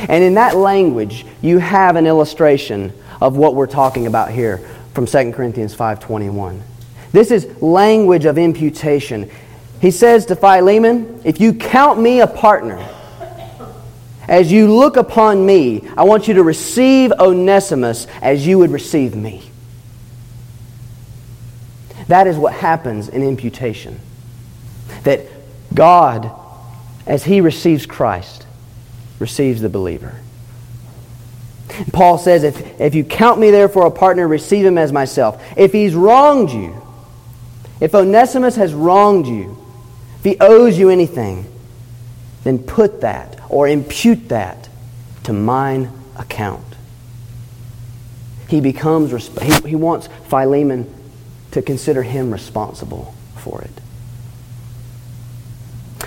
And 0.07 0.23
in 0.23 0.35
that 0.35 0.55
language, 0.55 1.25
you 1.41 1.59
have 1.59 1.95
an 1.95 2.07
illustration 2.07 2.93
of 3.19 3.37
what 3.37 3.53
we're 3.53 3.67
talking 3.67 4.07
about 4.07 4.31
here 4.31 4.57
from 4.93 5.05
2 5.05 5.33
Corinthians 5.33 5.75
5:21. 5.75 6.61
This 7.11 7.31
is 7.31 7.47
language 7.61 8.25
of 8.25 8.37
imputation. 8.37 9.29
He 9.81 9.91
says 9.91 10.25
to 10.27 10.35
Philemon, 10.35 11.21
if 11.23 11.41
you 11.41 11.53
count 11.53 11.99
me 11.99 12.21
a 12.21 12.27
partner, 12.27 12.79
as 14.31 14.49
you 14.49 14.73
look 14.73 14.95
upon 14.95 15.45
me, 15.45 15.85
I 15.97 16.05
want 16.05 16.29
you 16.29 16.35
to 16.35 16.43
receive 16.43 17.11
Onesimus 17.11 18.07
as 18.21 18.47
you 18.47 18.59
would 18.59 18.71
receive 18.71 19.13
me. 19.13 19.43
That 22.07 22.27
is 22.27 22.37
what 22.37 22.53
happens 22.53 23.09
in 23.09 23.23
imputation. 23.23 23.99
That 25.03 25.25
God, 25.73 26.31
as 27.05 27.25
He 27.25 27.41
receives 27.41 27.85
Christ, 27.85 28.45
receives 29.19 29.59
the 29.59 29.67
believer. 29.67 30.15
Paul 31.91 32.17
says, 32.17 32.45
if, 32.45 32.79
if 32.79 32.95
you 32.95 33.03
count 33.03 33.37
me 33.37 33.51
therefore 33.51 33.87
a 33.87 33.91
partner, 33.91 34.29
receive 34.29 34.65
him 34.65 34.77
as 34.77 34.93
myself. 34.93 35.43
If 35.57 35.73
he's 35.73 35.93
wronged 35.93 36.51
you, 36.51 36.81
if 37.81 37.93
Onesimus 37.93 38.55
has 38.55 38.73
wronged 38.73 39.27
you, 39.27 39.57
if 40.19 40.23
he 40.23 40.37
owes 40.39 40.79
you 40.79 40.89
anything, 40.89 41.45
then 42.45 42.59
put 42.59 43.01
that 43.01 43.40
or 43.51 43.67
impute 43.67 44.29
that 44.29 44.69
to 45.23 45.33
mine 45.33 45.91
account. 46.15 46.65
He 48.47 48.61
becomes, 48.61 49.11
he, 49.39 49.69
he 49.69 49.75
wants 49.75 50.07
Philemon 50.29 50.91
to 51.51 51.61
consider 51.61 52.01
him 52.01 52.31
responsible 52.31 53.13
for 53.35 53.61
it. 53.61 53.71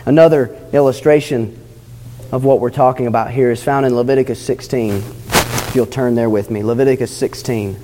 Another 0.06 0.58
illustration 0.72 1.60
of 2.32 2.44
what 2.44 2.60
we're 2.60 2.70
talking 2.70 3.06
about 3.06 3.30
here 3.30 3.50
is 3.50 3.62
found 3.62 3.84
in 3.84 3.94
Leviticus 3.94 4.40
16. 4.40 4.94
If 4.94 5.72
you'll 5.74 5.84
turn 5.84 6.14
there 6.14 6.30
with 6.30 6.50
me, 6.50 6.62
Leviticus 6.62 7.14
16. 7.14 7.76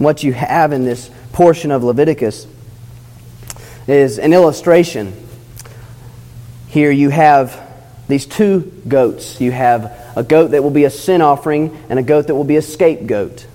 What 0.00 0.22
you 0.22 0.32
have 0.32 0.72
in 0.72 0.86
this 0.86 1.10
portion 1.34 1.70
of 1.70 1.84
Leviticus 1.84 2.46
is 3.86 4.18
an 4.18 4.32
illustration. 4.32 5.12
Here 6.68 6.90
you 6.90 7.10
have 7.10 7.60
these 8.08 8.24
two 8.24 8.72
goats. 8.88 9.42
You 9.42 9.52
have 9.52 9.94
a 10.16 10.22
goat 10.22 10.52
that 10.52 10.62
will 10.62 10.70
be 10.70 10.84
a 10.84 10.90
sin 10.90 11.20
offering 11.20 11.76
and 11.90 11.98
a 11.98 12.02
goat 12.02 12.28
that 12.28 12.34
will 12.34 12.44
be 12.44 12.56
a 12.56 12.62
scapegoat. 12.62 13.46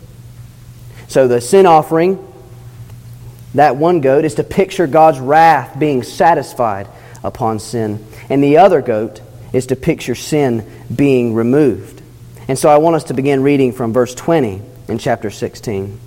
So 1.08 1.28
the 1.28 1.42
sin 1.42 1.66
offering, 1.66 2.24
that 3.56 3.75
one 3.75 4.02
goat, 4.02 4.24
is 4.24 4.36
to 4.36 4.44
picture 4.44 4.86
God's 4.86 5.20
wrath 5.20 5.80
being 5.80 6.04
satisfied 6.04 6.88
upon 7.24 7.58
sin. 7.58 8.06
And 8.30 8.44
the 8.44 8.58
other 8.58 8.84
goat 8.84 9.20
is 9.52 9.66
to 9.66 9.75
picture 9.75 10.14
sin 10.14 10.64
being 10.96 11.34
removed. 11.34 12.04
And 12.48 12.60
so 12.60 12.70
I 12.70 12.78
want 12.78 12.98
us 12.98 13.06
to 13.06 13.16
begin 13.16 13.42
reading 13.42 13.72
from 13.72 13.94
verse 13.94 14.14
20 14.14 14.62
in 14.90 15.00
chapter 15.00 15.32
16. 15.32 16.02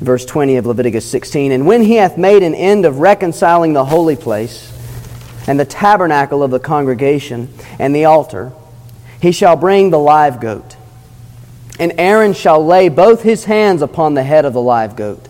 Verse 0.00 0.24
20 0.24 0.56
of 0.56 0.66
Leviticus 0.66 1.08
16. 1.08 1.52
And 1.52 1.66
when 1.66 1.82
he 1.82 1.96
hath 1.96 2.18
made 2.18 2.42
an 2.42 2.54
end 2.54 2.84
of 2.84 2.98
reconciling 2.98 3.72
the 3.72 3.84
holy 3.84 4.16
place, 4.16 4.70
and 5.46 5.58
the 5.58 5.64
tabernacle 5.64 6.42
of 6.42 6.50
the 6.50 6.60
congregation 6.60 7.52
and 7.78 7.94
the 7.94 8.04
altar, 8.04 8.52
he 9.20 9.32
shall 9.32 9.56
bring 9.56 9.90
the 9.90 9.98
live 9.98 10.40
goat. 10.40 10.76
And 11.78 11.92
Aaron 11.98 12.34
shall 12.34 12.64
lay 12.64 12.88
both 12.88 13.22
his 13.22 13.44
hands 13.44 13.82
upon 13.82 14.14
the 14.14 14.22
head 14.22 14.44
of 14.44 14.52
the 14.52 14.60
live 14.60 14.96
goat 14.96 15.28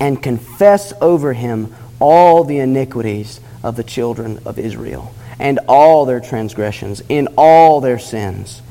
and 0.00 0.22
confess 0.22 0.92
over 1.00 1.32
him 1.32 1.74
all 2.00 2.44
the 2.44 2.58
iniquities 2.58 3.40
of 3.62 3.76
the 3.76 3.84
children 3.84 4.40
of 4.44 4.58
Israel 4.58 5.14
and 5.38 5.58
all 5.68 6.06
their 6.06 6.20
transgressions 6.20 7.02
in 7.08 7.28
all 7.36 7.80
their 7.80 7.98
sins, 7.98 8.62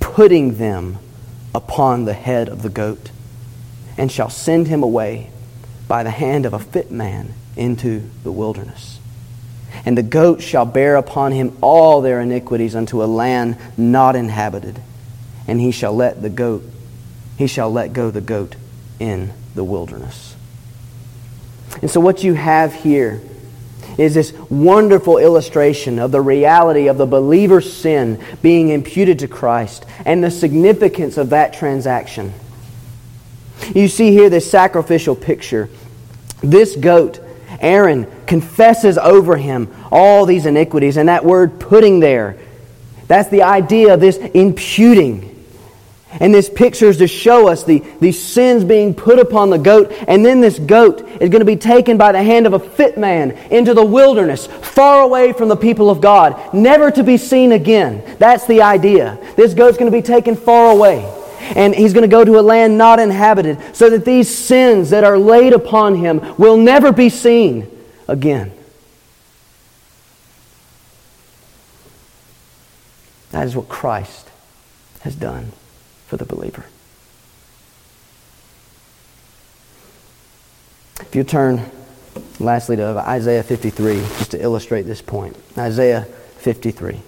putting 0.00 0.58
them 0.58 0.98
upon 1.54 2.04
the 2.04 2.14
head 2.14 2.48
of 2.48 2.62
the 2.62 2.68
goat, 2.68 3.10
and 3.96 4.10
shall 4.10 4.30
send 4.30 4.68
him 4.68 4.82
away 4.82 5.30
by 5.86 6.02
the 6.02 6.10
hand 6.10 6.46
of 6.46 6.52
a 6.52 6.58
fit 6.58 6.90
man 6.90 7.32
into 7.56 8.08
the 8.22 8.32
wilderness. 8.32 8.98
And 9.84 9.98
the 9.98 10.02
goat 10.02 10.40
shall 10.40 10.64
bear 10.64 10.96
upon 10.96 11.32
him 11.32 11.56
all 11.60 12.00
their 12.00 12.20
iniquities 12.20 12.74
unto 12.74 13.02
a 13.02 13.06
land 13.06 13.56
not 13.76 14.16
inhabited. 14.16 14.80
And 15.46 15.60
he 15.60 15.72
shall 15.72 15.94
let 15.94 16.22
the 16.22 16.30
goat, 16.30 16.64
he 17.36 17.46
shall 17.46 17.70
let 17.70 17.92
go 17.92 18.10
the 18.10 18.20
goat 18.20 18.56
in 18.98 19.32
the 19.54 19.64
wilderness. 19.64 20.36
And 21.82 21.90
so 21.90 22.00
what 22.00 22.22
you 22.22 22.34
have 22.34 22.72
here 22.72 23.20
is 23.98 24.14
this 24.14 24.32
wonderful 24.48 25.18
illustration 25.18 25.98
of 25.98 26.10
the 26.10 26.20
reality 26.20 26.88
of 26.88 26.98
the 26.98 27.06
believer's 27.06 27.72
sin 27.72 28.20
being 28.42 28.70
imputed 28.70 29.20
to 29.20 29.28
Christ 29.28 29.84
and 30.04 30.22
the 30.22 30.30
significance 30.30 31.16
of 31.16 31.30
that 31.30 31.52
transaction. 31.52 32.32
You 33.74 33.88
see 33.88 34.10
here 34.10 34.28
this 34.28 34.50
sacrificial 34.50 35.14
picture. 35.14 35.68
This 36.42 36.76
goat 36.76 37.20
Aaron 37.60 38.06
confesses 38.26 38.98
over 38.98 39.36
him 39.36 39.74
all 39.90 40.26
these 40.26 40.46
iniquities. 40.46 40.96
And 40.96 41.08
that 41.08 41.24
word 41.24 41.58
putting 41.58 42.00
there, 42.00 42.36
that's 43.08 43.28
the 43.30 43.42
idea 43.42 43.94
of 43.94 44.00
this 44.00 44.16
imputing. 44.16 45.30
And 46.20 46.32
this 46.32 46.48
picture 46.48 46.86
is 46.86 46.98
to 46.98 47.08
show 47.08 47.48
us 47.48 47.64
the, 47.64 47.82
these 48.00 48.22
sins 48.22 48.62
being 48.62 48.94
put 48.94 49.18
upon 49.18 49.50
the 49.50 49.58
goat, 49.58 49.92
and 50.06 50.24
then 50.24 50.40
this 50.40 50.60
goat 50.60 51.00
is 51.20 51.28
going 51.28 51.40
to 51.40 51.44
be 51.44 51.56
taken 51.56 51.96
by 51.96 52.12
the 52.12 52.22
hand 52.22 52.46
of 52.46 52.52
a 52.52 52.60
fit 52.60 52.96
man 52.96 53.32
into 53.50 53.74
the 53.74 53.84
wilderness, 53.84 54.46
far 54.46 55.02
away 55.02 55.32
from 55.32 55.48
the 55.48 55.56
people 55.56 55.90
of 55.90 56.00
God, 56.00 56.54
never 56.54 56.92
to 56.92 57.02
be 57.02 57.16
seen 57.16 57.50
again. 57.50 58.16
That's 58.20 58.46
the 58.46 58.62
idea. 58.62 59.18
This 59.34 59.54
goat's 59.54 59.76
going 59.76 59.90
to 59.90 59.96
be 59.96 60.02
taken 60.02 60.36
far 60.36 60.70
away. 60.70 61.04
And 61.56 61.74
he's 61.74 61.92
going 61.92 62.02
to 62.02 62.08
go 62.08 62.24
to 62.24 62.38
a 62.38 62.42
land 62.42 62.78
not 62.78 62.98
inhabited, 62.98 63.58
so 63.74 63.90
that 63.90 64.04
these 64.04 64.34
sins 64.34 64.90
that 64.90 65.04
are 65.04 65.18
laid 65.18 65.52
upon 65.52 65.96
him 65.96 66.36
will 66.36 66.56
never 66.56 66.92
be 66.92 67.08
seen 67.08 67.70
again. 68.08 68.52
That 73.30 73.46
is 73.46 73.56
what 73.56 73.68
Christ 73.68 74.28
has 75.00 75.16
done 75.16 75.52
for 76.06 76.16
the 76.16 76.24
believer. 76.24 76.64
If 81.00 81.14
you 81.14 81.24
turn 81.24 81.70
lastly 82.38 82.76
to 82.76 82.84
Isaiah 82.98 83.42
53, 83.42 83.96
just 83.96 84.30
to 84.32 84.40
illustrate 84.40 84.82
this 84.82 85.02
point. 85.02 85.36
Isaiah 85.58 86.04
53. 86.38 87.00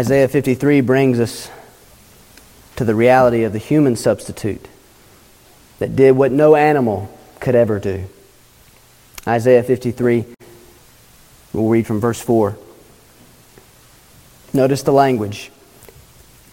Isaiah 0.00 0.28
53 0.28 0.80
brings 0.80 1.20
us 1.20 1.50
to 2.76 2.86
the 2.86 2.94
reality 2.94 3.42
of 3.42 3.52
the 3.52 3.58
human 3.58 3.96
substitute 3.96 4.66
that 5.78 5.94
did 5.94 6.12
what 6.12 6.32
no 6.32 6.56
animal 6.56 7.14
could 7.38 7.54
ever 7.54 7.78
do. 7.78 8.06
Isaiah 9.28 9.62
53, 9.62 10.24
we'll 11.52 11.68
read 11.68 11.86
from 11.86 12.00
verse 12.00 12.18
4. 12.18 12.56
Notice 14.54 14.84
the 14.84 14.90
language. 14.90 15.52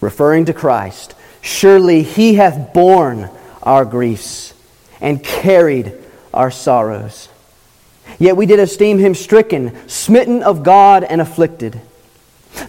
Referring 0.02 0.44
to 0.44 0.52
Christ, 0.52 1.14
surely 1.40 2.02
he 2.02 2.34
hath 2.34 2.74
borne 2.74 3.30
our 3.62 3.86
griefs 3.86 4.52
and 5.00 5.24
carried 5.24 5.94
our 6.34 6.50
sorrows. 6.50 7.30
Yet 8.18 8.36
we 8.36 8.44
did 8.44 8.60
esteem 8.60 8.98
him 8.98 9.14
stricken, 9.14 9.88
smitten 9.88 10.42
of 10.42 10.62
God, 10.62 11.02
and 11.02 11.22
afflicted. 11.22 11.80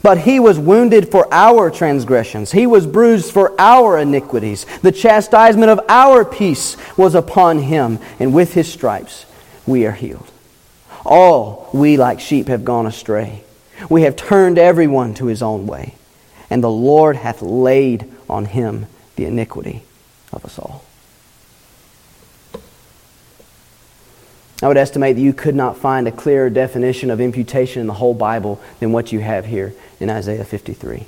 But 0.02 0.20
he 0.20 0.40
was 0.40 0.60
wounded 0.60 1.10
for 1.10 1.32
our 1.34 1.70
transgressions, 1.70 2.52
he 2.52 2.68
was 2.68 2.88
bruised 2.88 3.32
for 3.32 3.60
our 3.60 3.98
iniquities. 3.98 4.66
The 4.82 4.92
chastisement 4.92 5.70
of 5.70 5.82
our 5.90 6.24
peace 6.26 6.78
was 6.98 7.16
upon 7.16 7.60
him, 7.60 8.00
and 8.20 8.34
with 8.34 8.54
his 8.54 8.72
stripes 8.72 9.26
we 9.66 9.86
are 9.86 9.92
healed. 9.92 10.32
All 11.06 11.70
we 11.74 11.98
like 11.98 12.20
sheep 12.20 12.48
have 12.48 12.66
gone 12.66 12.86
astray. 12.86 13.44
We 13.90 14.02
have 14.04 14.16
turned 14.16 14.58
everyone 14.58 15.14
to 15.16 15.28
his 15.28 15.42
own 15.42 15.66
way, 15.66 15.96
and 16.50 16.64
the 16.64 16.70
Lord 16.70 17.16
hath 17.16 17.42
laid 17.42 18.12
on 18.30 18.46
him 18.46 18.88
the 19.16 19.26
iniquity 19.26 19.84
of 20.34 20.44
us 20.46 20.60
all. 20.60 20.84
I 24.62 24.68
would 24.68 24.78
estimate 24.78 25.16
that 25.16 25.22
you 25.22 25.34
could 25.34 25.56
not 25.56 25.78
find 25.78 26.08
a 26.08 26.12
clearer 26.12 26.50
definition 26.50 27.12
of 27.12 27.22
imputation 27.22 27.82
in 27.82 27.88
the 27.88 27.94
whole 27.94 28.14
Bible 28.14 28.62
than 28.80 28.92
what 28.92 29.12
you 29.12 29.20
have 29.22 29.46
here 29.46 29.74
in 30.00 30.10
Isaiah 30.10 30.44
53. 30.44 31.06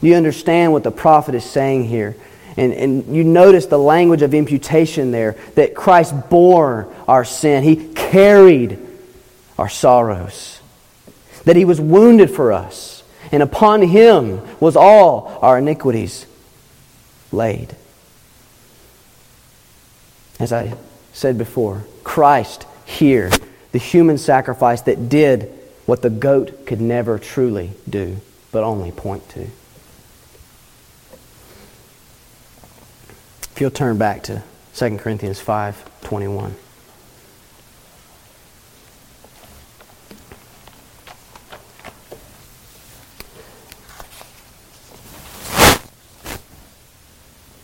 Do 0.00 0.06
you 0.06 0.14
understand 0.16 0.72
what 0.72 0.82
the 0.82 0.90
prophet 0.90 1.34
is 1.34 1.44
saying 1.44 1.84
here? 1.84 2.16
And, 2.58 2.72
and 2.72 3.16
you 3.16 3.24
notice 3.24 3.66
the 3.66 3.78
language 3.78 4.22
of 4.22 4.34
imputation 4.34 5.12
there 5.12 5.36
that 5.54 5.74
Christ 5.74 6.28
bore 6.28 6.92
our 7.08 7.24
sin, 7.24 7.62
He 7.62 7.88
carried 7.94 8.78
our 9.58 9.68
sorrows, 9.68 10.60
that 11.44 11.56
He 11.56 11.64
was 11.64 11.80
wounded 11.80 12.30
for 12.30 12.52
us, 12.52 13.02
and 13.32 13.42
upon 13.42 13.82
Him 13.82 14.42
was 14.60 14.76
all 14.76 15.38
our 15.40 15.58
iniquities 15.58 16.26
laid. 17.32 17.74
As 20.38 20.52
I 20.52 20.74
said 21.16 21.38
before, 21.38 21.82
Christ 22.04 22.66
here, 22.84 23.30
the 23.72 23.78
human 23.78 24.18
sacrifice 24.18 24.82
that 24.82 25.08
did 25.08 25.50
what 25.86 26.02
the 26.02 26.10
goat 26.10 26.66
could 26.66 26.78
never 26.78 27.18
truly 27.18 27.70
do, 27.88 28.18
but 28.52 28.62
only 28.62 28.92
point 28.92 29.26
to. 29.30 29.40
If 33.50 33.56
you'll 33.58 33.70
turn 33.70 33.96
back 33.96 34.24
to 34.24 34.42
2 34.74 34.98
Corinthians 34.98 35.40
5 35.40 36.02
21. 36.02 36.54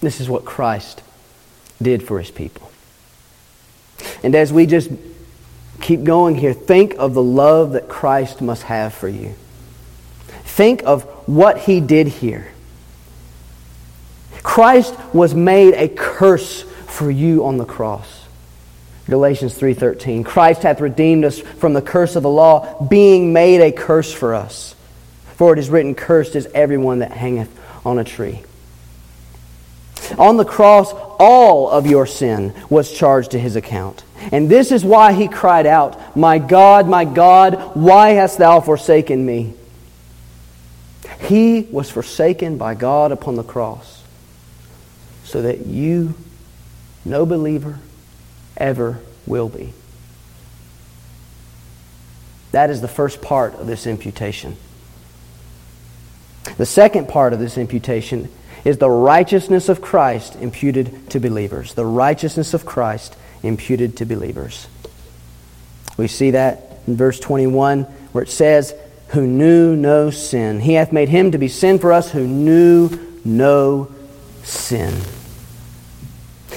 This 0.01 0.23
is 0.23 0.29
what 0.31 0.47
Christ 0.47 1.03
did 1.83 2.03
for 2.03 2.19
his 2.19 2.31
people. 2.31 2.73
And 4.23 4.35
as 4.35 4.53
we 4.53 4.67
just 4.67 4.91
keep 5.81 6.05
going 6.05 6.37
here, 6.37 6.53
think 6.53 6.95
of 6.99 7.15
the 7.15 7.23
love 7.23 7.73
that 7.73 7.89
Christ 7.89 8.41
must 8.41 8.63
have 8.65 8.95
for 8.95 9.09
you. 9.09 9.35
Think 10.45 10.83
of 10.85 11.05
what 11.27 11.59
he 11.59 11.81
did 11.81 12.09
here. 12.09 12.49
Christ 14.43 14.95
was 15.13 15.35
made 15.35 15.75
a 15.75 15.89
curse 15.89 16.63
for 16.63 17.11
you 17.11 17.45
on 17.47 17.59
the 17.59 17.65
cross. 17.65 18.23
Galatians 19.09 19.55
3:13 19.55 20.25
Christ 20.25 20.63
hath 20.63 20.81
redeemed 20.81 21.25
us 21.25 21.39
from 21.39 21.73
the 21.73 21.83
curse 21.83 22.17
of 22.17 22.23
the 22.23 22.31
law 22.31 22.83
being 22.85 23.33
made 23.33 23.61
a 23.61 23.73
curse 23.73 24.13
for 24.13 24.35
us 24.35 24.75
for 25.35 25.53
it 25.53 25.59
is 25.59 25.69
written 25.69 25.95
cursed 25.95 26.37
is 26.37 26.47
everyone 26.55 27.01
that 27.01 27.11
hangeth 27.11 27.51
on 27.85 27.99
a 27.99 28.05
tree 28.05 28.43
on 30.19 30.37
the 30.37 30.45
cross 30.45 30.93
all 31.19 31.69
of 31.69 31.87
your 31.87 32.07
sin 32.07 32.55
was 32.71 32.93
charged 32.93 33.33
to 33.33 33.39
his 33.39 33.57
account 33.57 34.05
and 34.31 34.49
this 34.49 34.71
is 34.71 34.85
why 34.85 35.13
he 35.13 35.27
cried 35.27 35.67
out 35.67 36.17
my 36.17 36.39
god 36.39 36.89
my 36.89 37.05
god 37.05 37.75
why 37.75 38.11
hast 38.11 38.39
thou 38.39 38.61
forsaken 38.61 39.25
me 39.25 39.55
he 41.23 41.69
was 41.71 41.91
forsaken 41.91 42.59
by 42.59 42.75
God 42.75 43.13
upon 43.13 43.37
the 43.37 43.45
cross 43.45 44.03
so 45.25 45.43
that 45.43 45.67
you, 45.67 46.15
no 47.05 47.25
believer, 47.25 47.79
ever 48.57 49.01
will 49.27 49.49
be. 49.49 49.73
That 52.51 52.71
is 52.71 52.81
the 52.81 52.89
first 52.89 53.23
part 53.23 53.55
of 53.55 53.67
this 53.67 53.87
imputation. 53.87 54.57
The 56.59 56.67
second 56.67 57.09
part 57.09 57.33
of 57.33 57.39
this 57.39 57.57
imputation 57.57 58.29
is 58.65 58.79
the 58.79 58.91
righteousness 58.91 59.69
of 59.69 59.81
Christ 59.81 60.37
imputed 60.37 61.09
to 61.11 61.21
believers. 61.21 61.75
The 61.75 61.87
righteousness 61.87 62.53
of 62.53 62.67
Christ 62.67 63.17
imputed 63.43 63.97
to 63.99 64.07
believers. 64.07 64.67
We 65.97 66.09
see 66.09 66.33
that 66.33 66.81
in 66.87 66.97
verse 66.97 67.21
21 67.21 67.83
where 68.13 68.25
it 68.25 68.31
says, 68.31 68.75
Who 69.09 69.27
knew 69.27 69.77
no 69.77 70.11
sin. 70.11 70.61
He 70.61 70.75
hath 70.75 70.93
made 70.93 71.09
him 71.09 71.33
to 71.33 71.39
be 71.39 71.49
sin 71.49 71.79
for 71.79 71.93
us 71.93 72.11
who 72.13 72.27
knew 72.27 72.91
no 73.25 73.93
sin. 74.43 74.95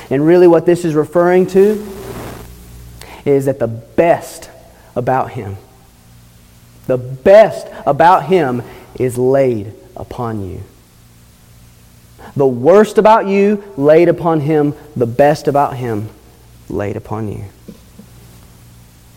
And 0.10 0.26
really, 0.26 0.48
what 0.48 0.65
this 0.65 0.86
is 0.86 0.93
referring 0.93 1.48
to 1.48 1.86
is 3.26 3.45
that 3.45 3.60
the 3.60 3.67
best 3.67 4.50
about 4.95 5.32
Him, 5.32 5.58
the 6.88 6.98
best 6.98 7.67
about 7.86 8.26
Him 8.26 8.62
is 9.00 9.17
laid 9.17 9.74
upon 9.95 10.48
you. 10.48 10.62
The 12.36 12.48
worst 12.48 12.98
about 12.98 13.28
you 13.28 13.63
laid 13.78 14.10
upon 14.10 14.41
Him, 14.41 14.76
the 14.95 15.08
best 15.08 15.48
about 15.48 15.78
Him 15.78 16.10
laid 16.69 16.95
upon 16.95 17.28
you. 17.28 17.45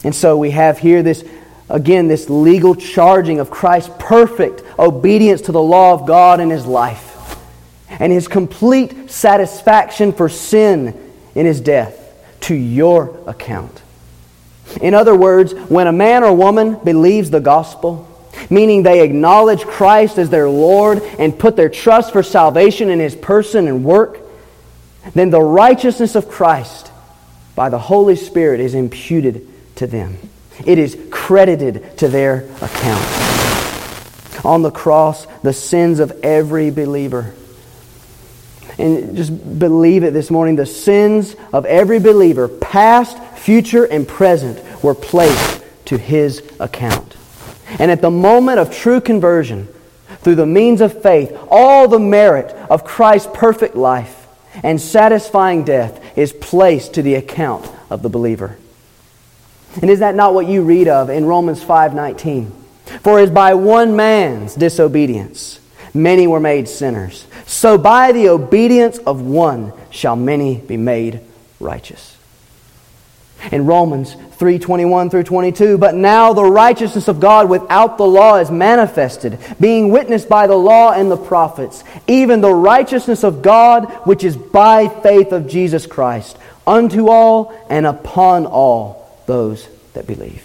And 0.04 0.14
so 0.14 0.36
we 0.36 0.50
have 0.50 0.78
here 0.78 1.02
this, 1.02 1.24
again, 1.68 2.08
this 2.08 2.30
legal 2.30 2.74
charging 2.74 3.40
of 3.40 3.50
Christ's 3.50 3.90
perfect 3.98 4.62
obedience 4.78 5.42
to 5.42 5.52
the 5.52 5.62
law 5.62 5.92
of 5.92 6.06
God 6.06 6.40
in 6.40 6.50
His 6.50 6.66
life 6.66 7.08
and 7.98 8.12
his 8.12 8.28
complete 8.28 9.10
satisfaction 9.10 10.12
for 10.12 10.28
sin 10.28 10.94
in 11.34 11.46
his 11.46 11.60
death 11.60 12.04
to 12.40 12.54
your 12.54 13.18
account. 13.26 13.82
In 14.80 14.94
other 14.94 15.14
words, 15.14 15.52
when 15.52 15.86
a 15.86 15.92
man 15.92 16.22
or 16.22 16.34
woman 16.34 16.78
believes 16.84 17.30
the 17.30 17.40
gospel, 17.40 18.06
meaning 18.50 18.82
they 18.82 19.02
acknowledge 19.02 19.64
Christ 19.64 20.18
as 20.18 20.30
their 20.30 20.48
Lord 20.48 21.02
and 21.18 21.38
put 21.38 21.56
their 21.56 21.68
trust 21.68 22.12
for 22.12 22.22
salvation 22.22 22.90
in 22.90 23.00
his 23.00 23.16
person 23.16 23.66
and 23.66 23.84
work, 23.84 24.20
then 25.14 25.30
the 25.30 25.42
righteousness 25.42 26.14
of 26.14 26.28
Christ 26.28 26.87
by 27.58 27.68
the 27.68 27.78
Holy 27.78 28.14
Spirit 28.14 28.60
is 28.60 28.76
imputed 28.76 29.48
to 29.74 29.88
them. 29.88 30.16
It 30.64 30.78
is 30.78 30.96
credited 31.10 31.98
to 31.98 32.06
their 32.06 32.44
account. 32.62 34.44
On 34.44 34.62
the 34.62 34.70
cross, 34.70 35.26
the 35.42 35.52
sins 35.52 35.98
of 35.98 36.12
every 36.22 36.70
believer 36.70 37.34
And 38.78 39.16
just 39.16 39.58
believe 39.58 40.04
it 40.04 40.12
this 40.12 40.30
morning. 40.30 40.54
The 40.54 40.66
sins 40.66 41.34
of 41.52 41.66
every 41.66 41.98
believer, 41.98 42.46
past, 42.46 43.20
future, 43.38 43.84
and 43.84 44.06
present, 44.06 44.62
were 44.84 44.94
placed 44.94 45.64
to 45.86 45.98
his 45.98 46.44
account. 46.60 47.16
And 47.80 47.90
at 47.90 48.00
the 48.00 48.10
moment 48.10 48.60
of 48.60 48.72
true 48.72 49.00
conversion, 49.00 49.66
through 50.20 50.36
the 50.36 50.46
means 50.46 50.80
of 50.80 51.02
faith, 51.02 51.36
all 51.50 51.88
the 51.88 51.98
merit 51.98 52.52
of 52.70 52.84
Christ's 52.84 53.28
perfect 53.34 53.74
life 53.74 54.17
and 54.62 54.80
satisfying 54.80 55.64
death 55.64 56.00
is 56.16 56.32
placed 56.32 56.94
to 56.94 57.02
the 57.02 57.14
account 57.14 57.70
of 57.90 58.02
the 58.02 58.08
believer. 58.08 58.56
And 59.80 59.90
is 59.90 60.00
that 60.00 60.14
not 60.14 60.34
what 60.34 60.46
you 60.46 60.62
read 60.62 60.88
of 60.88 61.10
in 61.10 61.26
Romans 61.26 61.62
5:19? 61.62 62.52
For 63.02 63.18
as 63.18 63.30
by 63.30 63.54
one 63.54 63.96
man's 63.96 64.54
disobedience 64.54 65.60
many 65.94 66.26
were 66.26 66.40
made 66.40 66.68
sinners, 66.68 67.26
so 67.46 67.78
by 67.78 68.12
the 68.12 68.28
obedience 68.28 68.98
of 68.98 69.22
one 69.22 69.72
shall 69.90 70.16
many 70.16 70.56
be 70.56 70.76
made 70.76 71.20
righteous. 71.60 72.17
In 73.52 73.66
Romans 73.66 74.16
3:21 74.38 75.10
through 75.10 75.22
22, 75.22 75.78
but 75.78 75.94
now 75.94 76.32
the 76.32 76.44
righteousness 76.44 77.08
of 77.08 77.20
God 77.20 77.48
without 77.48 77.96
the 77.96 78.06
law 78.06 78.36
is 78.36 78.50
manifested, 78.50 79.38
being 79.60 79.90
witnessed 79.90 80.28
by 80.28 80.46
the 80.46 80.56
law 80.56 80.92
and 80.92 81.10
the 81.10 81.16
prophets, 81.16 81.84
even 82.06 82.40
the 82.40 82.52
righteousness 82.52 83.24
of 83.24 83.42
God 83.42 83.86
which 84.04 84.24
is 84.24 84.36
by 84.36 84.88
faith 84.88 85.32
of 85.32 85.48
Jesus 85.48 85.86
Christ, 85.86 86.36
unto 86.66 87.08
all 87.08 87.52
and 87.70 87.86
upon 87.86 88.46
all 88.46 89.08
those 89.26 89.66
that 89.94 90.06
believe. 90.06 90.44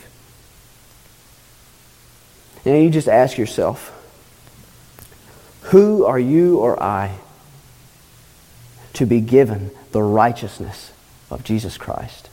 And 2.65 2.83
you 2.83 2.89
just 2.89 3.09
ask 3.09 3.37
yourself, 3.37 3.91
who 5.63 6.05
are 6.05 6.19
you 6.19 6.59
or 6.59 6.81
I 6.81 7.15
to 8.93 9.05
be 9.05 9.19
given 9.19 9.71
the 9.91 10.03
righteousness 10.03 10.91
of 11.29 11.43
Jesus 11.43 11.77
Christ? 11.77 12.29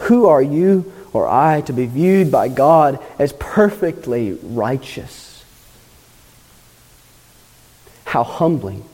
Who 0.00 0.26
are 0.26 0.42
you 0.42 0.92
or 1.12 1.28
I 1.28 1.62
to 1.62 1.72
be 1.72 1.86
viewed 1.86 2.30
by 2.30 2.48
God 2.48 3.02
as 3.18 3.32
perfectly 3.32 4.38
righteous? 4.42 5.44
How 8.04 8.22
humbling 8.22 8.84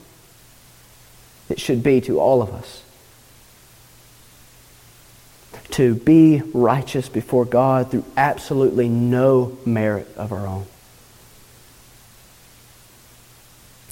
it 1.48 1.60
should 1.60 1.82
be 1.82 2.00
to 2.02 2.18
all 2.18 2.42
of 2.42 2.52
us 2.54 2.82
to 5.72 5.94
be 5.94 6.42
righteous 6.52 7.08
before 7.08 7.44
God 7.44 7.90
through 7.90 8.04
absolutely 8.16 8.88
no 8.88 9.56
merit 9.64 10.06
of 10.16 10.32
our 10.32 10.46
own. 10.46 10.66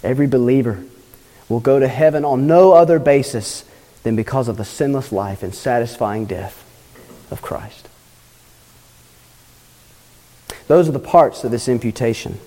Every 0.02 0.26
believer 0.26 0.84
will 1.48 1.60
go 1.60 1.80
to 1.80 1.88
heaven 1.88 2.24
on 2.24 2.46
no 2.46 2.72
other 2.72 2.98
basis 2.98 3.64
than 4.02 4.14
because 4.14 4.48
of 4.48 4.56
the 4.56 4.64
sinless 4.64 5.10
life 5.10 5.42
and 5.42 5.54
satisfying 5.54 6.26
death 6.26 6.64
of 7.30 7.42
Christ. 7.42 7.88
Those 10.66 10.88
are 10.88 10.92
the 10.92 10.98
parts 10.98 11.42
of 11.42 11.50
this 11.50 11.68
imputation. 11.68 12.38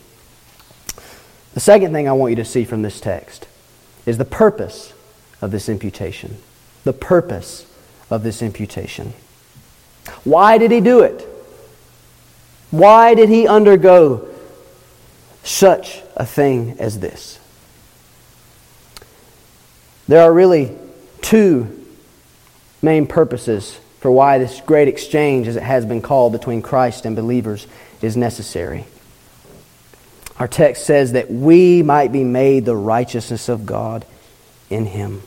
The 1.53 1.59
second 1.59 1.93
thing 1.93 2.07
I 2.07 2.13
want 2.13 2.31
you 2.31 2.35
to 2.37 2.45
see 2.45 2.63
from 2.63 2.81
this 2.81 2.99
text 2.99 3.47
is 4.05 4.17
the 4.17 4.25
purpose 4.25 4.93
of 5.41 5.51
this 5.51 5.67
imputation. 5.69 6.37
The 6.83 6.93
purpose 6.93 7.65
of 8.09 8.23
this 8.23 8.41
imputation. 8.41 9.13
Why 10.23 10.57
did 10.57 10.71
he 10.71 10.81
do 10.81 11.01
it? 11.01 11.27
Why 12.71 13.13
did 13.13 13.29
he 13.29 13.47
undergo 13.47 14.27
such 15.43 16.01
a 16.15 16.25
thing 16.25 16.75
as 16.79 16.99
this? 16.99 17.39
There 20.07 20.21
are 20.21 20.33
really 20.33 20.75
two 21.21 21.85
main 22.81 23.07
purposes 23.07 23.79
for 24.03 24.11
why 24.11 24.37
this 24.37 24.59
great 24.59 24.89
exchange, 24.89 25.47
as 25.47 25.55
it 25.55 25.63
has 25.63 25.85
been 25.85 26.01
called, 26.01 26.33
between 26.33 26.61
Christ 26.61 27.05
and 27.05 27.15
believers 27.15 27.65
is 28.01 28.17
necessary. 28.17 28.83
Our 30.37 30.47
text 30.49 30.85
says 30.85 31.13
that 31.13 31.31
we 31.31 31.83
might 31.83 32.11
be 32.11 32.25
made 32.25 32.65
the 32.65 32.75
righteousness 32.75 33.47
of 33.47 33.65
God 33.65 34.05
in 34.69 34.85
Him. 34.85 35.21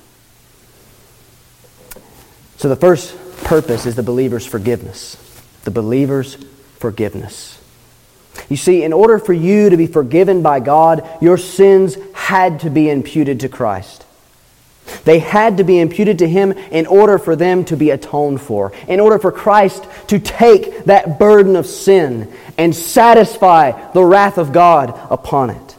So 2.59 2.69
the 2.69 2.77
first 2.77 3.17
purpose 3.45 3.87
is 3.87 3.95
the 3.95 4.03
believer's 4.03 4.45
forgiveness. 4.45 5.17
The 5.65 5.71
believer's 5.71 6.35
forgiveness. 6.79 7.59
You 8.51 8.59
see, 8.59 8.83
in 8.83 8.93
order 8.93 9.19
for 9.19 9.33
you 9.33 9.71
to 9.71 9.79
be 9.79 9.87
forgiven 9.87 10.43
by 10.43 10.61
God, 10.61 11.09
your 11.23 11.39
sins 11.39 11.97
had 12.13 12.61
to 12.61 12.69
be 12.69 12.91
imputed 12.91 13.41
to 13.41 13.49
Christ. 13.49 14.05
They 15.05 15.19
had 15.19 15.57
to 15.57 15.65
be 15.65 15.79
imputed 15.79 16.19
to 16.21 16.29
him 16.29 16.53
in 16.53 16.87
order 16.87 17.19
for 17.19 17.37
them 17.37 17.65
to 17.67 17.77
be 17.77 17.91
atoned 17.91 18.41
for, 18.41 18.73
in 18.89 19.01
order 19.01 19.19
for 19.19 19.33
Christ 19.33 19.87
to 20.09 20.19
take 20.19 20.85
that 20.85 21.19
burden 21.19 21.57
of 21.57 21.67
sin 21.67 22.33
and 22.57 22.75
satisfy 22.75 23.93
the 23.93 24.05
wrath 24.05 24.39
of 24.39 24.53
God 24.53 24.99
upon 25.11 25.51
it. 25.51 25.77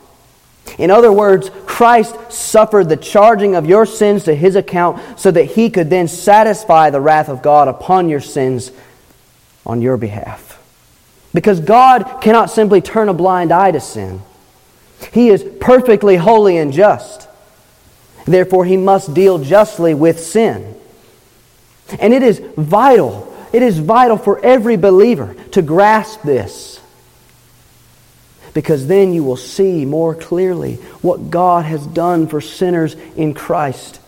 In 0.77 0.91
other 0.91 1.11
words, 1.11 1.49
Christ 1.65 2.31
suffered 2.31 2.89
the 2.89 2.97
charging 2.97 3.55
of 3.55 3.65
your 3.65 3.85
sins 3.85 4.25
to 4.25 4.35
his 4.35 4.55
account 4.55 5.19
so 5.19 5.31
that 5.31 5.45
he 5.45 5.69
could 5.69 5.89
then 5.89 6.07
satisfy 6.07 6.89
the 6.89 7.01
wrath 7.01 7.29
of 7.29 7.41
God 7.41 7.67
upon 7.67 8.09
your 8.09 8.19
sins 8.21 8.71
on 9.65 9.81
your 9.81 9.97
behalf. 9.97 10.61
Because 11.33 11.59
God 11.59 12.21
cannot 12.21 12.49
simply 12.49 12.81
turn 12.81 13.09
a 13.09 13.13
blind 13.13 13.51
eye 13.51 13.71
to 13.71 13.79
sin. 13.79 14.21
He 15.13 15.29
is 15.29 15.45
perfectly 15.59 16.15
holy 16.15 16.57
and 16.57 16.73
just. 16.73 17.26
Therefore, 18.27 18.65
he 18.65 18.77
must 18.77 19.13
deal 19.13 19.39
justly 19.39 19.93
with 19.93 20.19
sin. 20.19 20.75
And 21.99 22.13
it 22.13 22.21
is 22.21 22.39
vital, 22.57 23.33
it 23.53 23.63
is 23.63 23.79
vital 23.79 24.17
for 24.17 24.43
every 24.43 24.75
believer 24.75 25.35
to 25.51 25.61
grasp 25.61 26.21
this. 26.23 26.81
Because 28.53 28.87
then 28.87 29.13
you 29.13 29.23
will 29.23 29.37
see 29.37 29.85
more 29.85 30.13
clearly 30.13 30.75
what 31.01 31.29
God 31.29 31.65
has 31.65 31.85
done 31.87 32.27
for 32.27 32.41
sinners 32.41 32.95
in 33.15 33.33
Christ. 33.33 34.01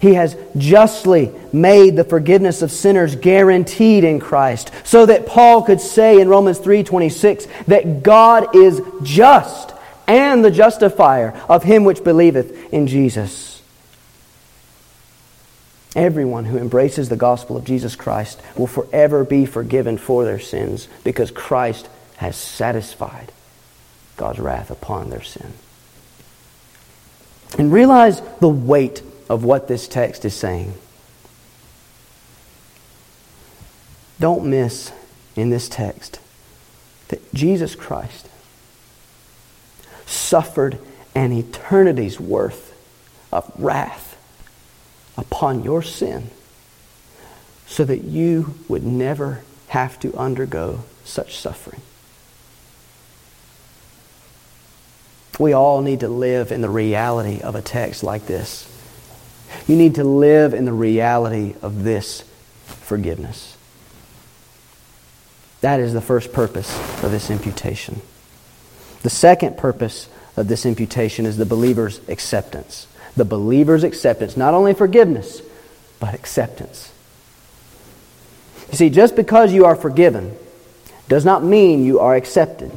He 0.00 0.14
has 0.14 0.36
justly 0.56 1.30
made 1.52 1.94
the 1.94 2.04
forgiveness 2.04 2.62
of 2.62 2.70
sinners 2.70 3.16
guaranteed 3.16 4.02
in 4.02 4.18
Christ, 4.18 4.70
so 4.82 5.06
that 5.06 5.26
Paul 5.26 5.62
could 5.62 5.80
say 5.80 6.20
in 6.20 6.28
Romans 6.28 6.58
3:26 6.58 7.46
that 7.66 8.02
God 8.02 8.56
is 8.56 8.80
just 9.02 9.74
and 10.10 10.44
the 10.44 10.50
justifier 10.50 11.30
of 11.48 11.62
him 11.62 11.84
which 11.84 12.02
believeth 12.02 12.72
in 12.72 12.88
Jesus. 12.88 13.62
Everyone 15.94 16.46
who 16.46 16.58
embraces 16.58 17.08
the 17.08 17.16
gospel 17.16 17.56
of 17.56 17.64
Jesus 17.64 17.94
Christ 17.94 18.40
will 18.56 18.66
forever 18.66 19.24
be 19.24 19.46
forgiven 19.46 19.98
for 19.98 20.24
their 20.24 20.40
sins 20.40 20.88
because 21.04 21.30
Christ 21.30 21.88
has 22.16 22.36
satisfied 22.36 23.32
God's 24.16 24.40
wrath 24.40 24.70
upon 24.70 25.10
their 25.10 25.22
sin. 25.22 25.52
And 27.56 27.72
realize 27.72 28.20
the 28.40 28.48
weight 28.48 29.02
of 29.28 29.44
what 29.44 29.68
this 29.68 29.86
text 29.86 30.24
is 30.24 30.34
saying. 30.34 30.74
Don't 34.18 34.44
miss 34.44 34.92
in 35.36 35.50
this 35.50 35.68
text 35.68 36.18
that 37.08 37.32
Jesus 37.32 37.74
Christ 37.76 38.28
suffered 40.30 40.78
an 41.16 41.32
eternity's 41.32 42.20
worth 42.20 42.72
of 43.32 43.50
wrath 43.58 44.16
upon 45.18 45.64
your 45.64 45.82
sin 45.82 46.30
so 47.66 47.84
that 47.84 48.04
you 48.04 48.54
would 48.68 48.84
never 48.84 49.42
have 49.66 49.98
to 49.98 50.16
undergo 50.16 50.84
such 51.04 51.36
suffering. 51.36 51.82
We 55.40 55.52
all 55.52 55.80
need 55.80 55.98
to 56.00 56.08
live 56.08 56.52
in 56.52 56.60
the 56.60 56.70
reality 56.70 57.40
of 57.40 57.56
a 57.56 57.62
text 57.62 58.04
like 58.04 58.26
this. 58.26 58.68
You 59.66 59.74
need 59.74 59.96
to 59.96 60.04
live 60.04 60.54
in 60.54 60.64
the 60.64 60.72
reality 60.72 61.56
of 61.60 61.82
this 61.82 62.22
forgiveness. 62.66 63.56
That 65.60 65.80
is 65.80 65.92
the 65.92 66.00
first 66.00 66.32
purpose 66.32 66.72
of 67.02 67.10
this 67.10 67.30
imputation. 67.30 68.00
The 69.02 69.10
second 69.10 69.56
purpose 69.56 70.08
of 70.36 70.48
this 70.48 70.66
imputation 70.66 71.26
is 71.26 71.36
the 71.36 71.46
believer's 71.46 72.00
acceptance. 72.08 72.86
The 73.16 73.24
believer's 73.24 73.84
acceptance, 73.84 74.36
not 74.36 74.54
only 74.54 74.74
forgiveness, 74.74 75.42
but 75.98 76.14
acceptance. 76.14 76.92
You 78.70 78.76
see, 78.76 78.90
just 78.90 79.16
because 79.16 79.52
you 79.52 79.64
are 79.64 79.76
forgiven 79.76 80.36
does 81.08 81.24
not 81.24 81.42
mean 81.42 81.84
you 81.84 81.98
are 81.98 82.14
accepted. 82.14 82.70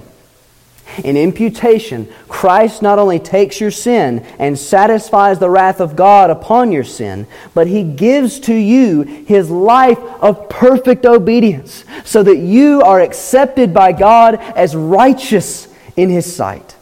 In 1.04 1.18
imputation, 1.18 2.12
Christ 2.28 2.82
not 2.82 3.00
only 3.00 3.18
takes 3.20 3.60
your 3.60 3.72
sin 3.72 4.20
and 4.38 4.60
satisfies 4.60 5.40
the 5.40 5.50
wrath 5.50 5.80
of 5.80 5.96
God 5.96 6.30
upon 6.30 6.72
your 6.72 6.84
sin, 6.84 7.26
but 7.54 7.68
he 7.68 7.84
gives 7.84 8.40
to 8.42 8.54
you 8.54 9.02
his 9.02 9.50
life 9.50 9.98
of 9.98 10.50
perfect 10.50 11.06
obedience 11.06 11.86
so 12.04 12.22
that 12.22 12.38
you 12.38 12.82
are 12.82 13.02
accepted 13.02 13.74
by 13.74 13.92
God 13.92 14.36
as 14.36 14.76
righteous 14.76 15.68
in 15.96 16.10
his 16.10 16.36
sight. 16.36 16.76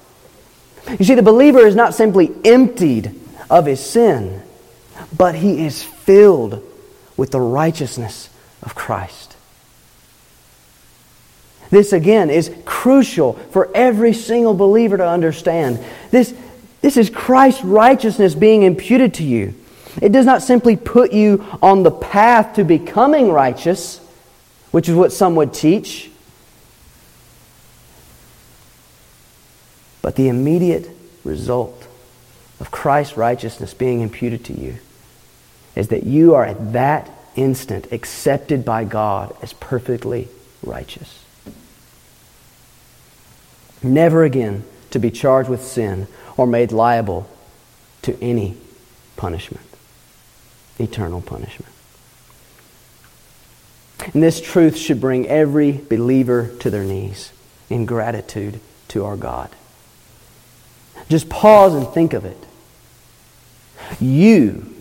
You 1.00 1.06
see, 1.06 1.16
the 1.16 1.24
believer 1.24 1.60
is 1.60 1.76
not 1.76 1.94
simply 1.94 2.32
emptied 2.44 3.14
of 3.50 3.66
his 3.66 3.80
sin, 3.80 4.42
but 5.16 5.36
he 5.36 5.66
is 5.66 5.84
filled 5.84 6.64
with 7.18 7.32
the 7.32 7.42
righteousness 7.42 8.30
of 8.62 8.76
Christ. 8.76 9.36
This, 11.70 11.94
again, 11.94 12.30
is 12.30 12.54
crucial 12.66 13.34
for 13.52 13.70
every 13.74 14.14
single 14.14 14.54
believer 14.54 14.98
to 14.98 15.08
understand. 15.08 15.84
This, 16.12 16.36
this 16.82 16.98
is 16.98 17.10
Christ's 17.10 17.64
righteousness 17.64 18.36
being 18.36 18.64
imputed 18.64 19.16
to 19.16 19.24
you. 19.24 19.56
It 20.02 20.12
does 20.12 20.26
not 20.26 20.42
simply 20.42 20.76
put 20.76 21.14
you 21.14 21.46
on 21.62 21.84
the 21.84 21.92
path 21.92 22.56
to 22.56 22.66
becoming 22.66 23.32
righteous, 23.32 24.00
which 24.72 24.90
is 24.90 24.96
what 24.96 25.14
some 25.14 25.36
would 25.36 25.54
teach, 25.54 26.11
but 30.02 30.16
the 30.16 30.28
immediate 30.28 30.90
result 31.24 31.88
of 32.60 32.72
Christ's 32.72 33.18
righteousness 33.18 33.74
being 33.74 34.02
imputed 34.02 34.46
to 34.46 34.54
you 34.54 34.78
is 35.76 35.90
that 35.90 36.04
you 36.04 36.36
are 36.36 36.46
at 36.46 36.74
that 36.74 37.10
instant 37.36 37.92
accepted 37.92 38.66
by 38.66 38.84
God 38.84 39.36
as 39.42 39.54
perfectly 39.54 40.28
righteous. 40.64 41.24
Never 43.82 44.24
again 44.24 44.64
to 44.92 45.00
be 45.00 45.10
charged 45.10 45.50
with 45.50 45.64
sin 45.64 46.08
or 46.38 46.46
made 46.46 46.72
liable 46.72 47.28
to 48.04 48.22
any 48.22 48.58
punishment, 49.16 49.66
eternal 50.78 51.22
punishment. 51.22 51.72
And 54.14 54.22
this 54.22 54.42
truth 54.42 54.76
should 54.76 55.00
bring 55.00 55.28
every 55.28 55.72
believer 55.74 56.52
to 56.60 56.70
their 56.70 56.84
knees 56.84 57.32
in 57.70 57.86
gratitude 57.86 58.60
to 58.90 59.06
our 59.06 59.16
God. 59.16 59.50
Just 61.10 61.30
pause 61.30 61.74
and 61.74 61.88
think 61.88 62.14
of 62.14 62.26
it. 62.26 62.38
You, 64.00 64.74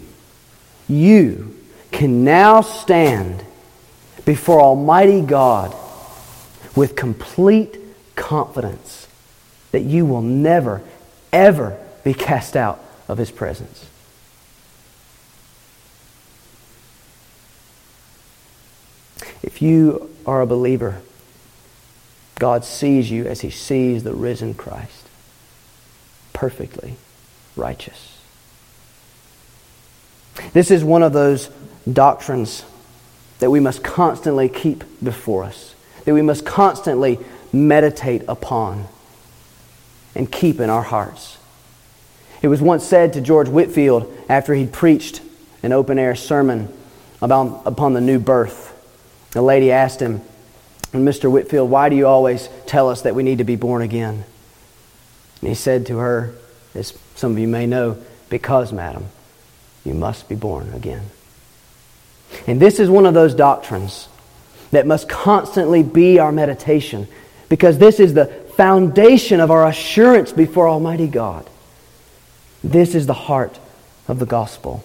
you 0.89 1.57
can 1.91 2.25
now 2.25 2.61
stand 2.61 3.45
before 4.25 4.61
Almighty 4.61 5.23
God 5.23 5.75
with 6.77 6.95
complete 6.95 7.77
confidence 8.15 9.09
that 9.73 9.81
you 9.81 10.05
will 10.07 10.23
never, 10.23 10.83
ever 11.33 11.79
be 12.05 12.15
cast 12.15 12.57
out 12.57 12.83
of 13.09 13.19
His 13.19 13.31
presence. 13.31 13.87
If 19.43 19.63
you 19.63 20.11
are 20.27 20.41
a 20.41 20.47
believer, 20.47 21.03
God 22.39 22.65
sees 22.65 23.11
you 23.11 23.27
as 23.27 23.41
He 23.41 23.51
sees 23.51 24.05
the 24.05 24.15
risen 24.15 24.55
Christ, 24.55 25.00
perfectly 26.41 26.97
righteous. 27.55 28.19
This 30.55 30.71
is 30.71 30.83
one 30.83 31.03
of 31.03 31.13
those 31.13 31.51
doctrines 31.93 32.65
that 33.41 33.51
we 33.51 33.61
must 33.61 33.85
constantly 33.85 34.49
keep 34.49 34.83
before 35.05 35.45
us, 35.45 35.75
that 36.07 36.15
we 36.15 36.23
must 36.23 36.47
constantly 36.47 37.19
meditate 37.53 38.23
upon 38.27 38.87
and 40.15 40.33
keep 40.33 40.61
in 40.61 40.71
our 40.71 40.81
hearts. 40.81 41.37
It 42.41 42.49
was 42.49 42.63
once 42.63 42.85
said 42.85 43.13
to 43.13 43.21
George 43.21 43.51
Whitefield 43.51 44.11
after 44.27 44.55
he'd 44.55 44.73
preached 44.73 45.21
an 45.63 45.73
open 45.73 45.99
air 45.99 46.15
sermon 46.15 46.73
about, 47.21 47.65
upon 47.67 47.93
the 47.93 48.01
new 48.01 48.19
birth. 48.19 48.73
A 49.37 49.43
lady 49.43 49.71
asked 49.71 50.01
him, 50.01 50.23
Mr. 50.93 51.31
Whitefield, 51.31 51.69
why 51.69 51.91
do 51.91 51.97
you 51.97 52.07
always 52.07 52.49
tell 52.65 52.89
us 52.89 53.03
that 53.03 53.15
we 53.15 53.23
need 53.23 53.39
to 53.39 53.45
be 53.45 53.57
born 53.57 53.83
again? 53.83 54.25
And 55.41 55.49
he 55.49 55.55
said 55.55 55.87
to 55.87 55.99
her, 55.99 56.35
as 56.75 56.97
some 57.15 57.33
of 57.33 57.39
you 57.39 57.49
may 57.49 57.67
know, 57.67 57.99
Because, 58.29 58.73
madam, 58.73 59.07
you 59.85 59.95
must 59.95 60.29
be 60.29 60.35
born 60.35 60.73
again. 60.73 61.03
And 62.47 62.61
this 62.61 62.79
is 62.79 62.89
one 62.89 63.07
of 63.07 63.15
those 63.15 63.35
doctrines 63.35 64.09
that 64.71 64.87
must 64.87 65.09
constantly 65.09 65.83
be 65.83 66.19
our 66.19 66.31
meditation 66.31 67.09
because 67.49 67.79
this 67.79 67.99
is 67.99 68.15
the 68.15 68.27
foundation 68.57 69.41
of 69.41 69.51
our 69.51 69.67
assurance 69.67 70.33
before 70.33 70.69
Almighty 70.69 71.09
God. 71.09 71.49
This 72.63 72.95
is 72.95 73.07
the 73.07 73.15
heart 73.15 73.59
of 74.07 74.19
the 74.19 74.27
gospel. 74.27 74.85